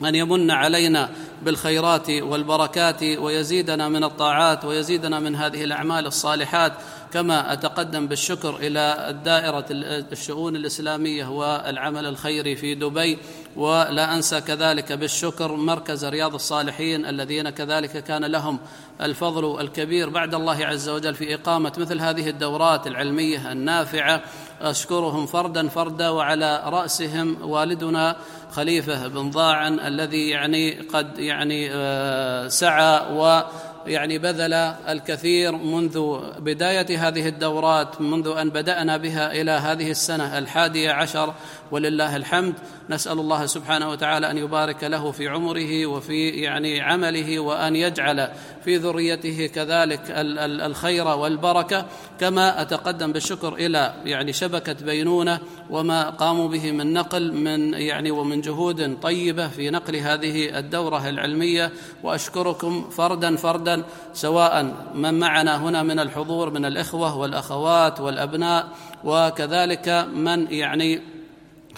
[0.04, 1.10] أن يمن علينا
[1.42, 6.72] بالخيرات والبركات ويزيدنا من الطاعات ويزيدنا من هذه الأعمال الصالحات
[7.12, 9.66] كما أتقدم بالشكر إلى الدائره
[10.12, 13.18] الشؤون الإسلامية والعمل الخيري في دبي.
[13.56, 18.58] ولا أنسى كذلك بالشكر مركز رياض الصالحين الذين كذلك كان لهم
[19.00, 24.22] الفضل الكبير بعد الله عز وجل في إقامة مثل هذه الدورات العلمية النافعة.
[24.60, 28.16] أشكرهم فردا فردا وعلى رأسهم والدنا
[28.50, 33.42] خليفة بن ضاعن الذي يعني قد يعني آه، سعى و
[33.86, 34.52] يعني بذل
[34.88, 41.34] الكثير منذ بداية هذه الدورات منذ أن بدأنا بها إلى هذه السنة الحادية عشر
[41.70, 42.54] ولله الحمد.
[42.90, 48.28] نسأل الله سبحانه وتعالى أن يبارك له في عمره وفي يعني عمله وأن يجعل
[48.64, 51.86] في ذريته كذلك الخير والبركة
[52.20, 55.38] كما أتقدم بالشكر إلى يعني شبكة بينونة
[55.70, 61.72] وما قاموا به من نقل من يعني ومن جهود طيبة في نقل هذه الدورة العلمية.
[62.02, 63.82] وأشكركم فردا فردا
[64.12, 68.68] سواء من معنا هنا من الحضور من الإخوة والأخوات والأبناء
[69.04, 71.00] وكذلك من يعني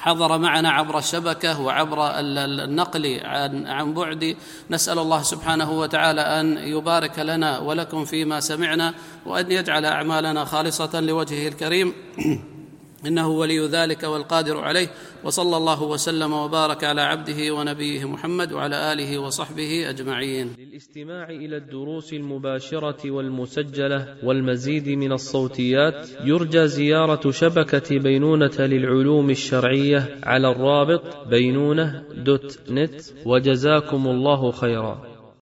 [0.03, 4.37] حضر معنا عبر الشبكة وعبر النقل عن عن بعد.
[4.71, 8.95] نسأل الله سبحانه وتعالى أن يبارك لنا ولكم فيما سمعنا
[9.27, 11.95] وأن يجعل أعمالنا خالصة لوجهه الكريم.
[13.07, 14.89] إنه ولي ذلك والقادر عليه
[15.25, 20.55] وصلى الله وسلم وبارك على عبده ونبيه محمد وعلى آله وصحبه أجمعين.
[20.59, 30.51] للاستماع إلى الدروس المباشرة والمسجلة والمزيد من الصوتيات يرجى زيارة شبكة بينونة للعلوم الشرعية على
[30.51, 35.12] الرابط بينونة دوت نت وجزاكم الله خيرا.